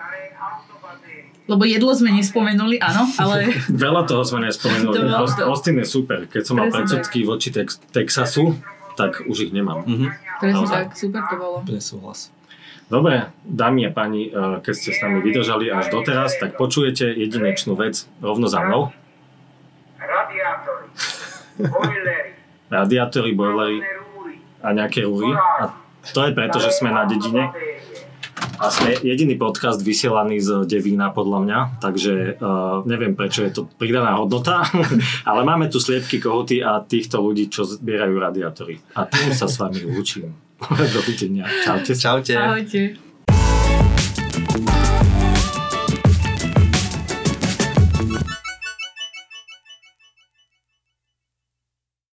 [1.47, 3.47] Lebo jedlo sme nespomenuli, áno, ale
[3.85, 4.97] Veľa toho sme nespomenuli.
[4.97, 5.39] To Aust-.
[5.41, 6.27] Austin je super.
[6.27, 8.59] Keď som mal predsudky voči Tex- Texasu,
[8.97, 9.85] tak už ich nemám.
[9.87, 10.07] Mhm.
[10.41, 11.55] presne tak, super to bolo.
[11.63, 12.33] Úplne súhlas.
[12.87, 17.75] Dobre, dámy a páni, eh, keď ste s nami vydržali až doteraz, tak počujete jedinečnú
[17.75, 18.95] vec rovno za mnou.
[19.99, 20.87] radiátory,
[21.59, 22.31] bojlery,
[22.71, 23.31] Radiátory,
[24.63, 25.35] a nejaké rúry.
[25.35, 25.75] A
[26.15, 27.51] to je preto, že sme na dedine
[28.57, 33.61] a sme jediný podcast vysielaný z Devína podľa mňa, takže uh, neviem prečo je to
[33.77, 34.65] pridaná hodnota,
[35.29, 38.81] ale máme tu sliepky, kohuty a týchto ľudí, čo zbierajú radiátory.
[38.97, 40.46] A tým sa s vami lúčim.
[40.93, 41.45] Dovidenia.
[41.63, 41.95] Čaute.
[41.95, 42.33] Čaute.
[42.37, 43.06] Ahojte.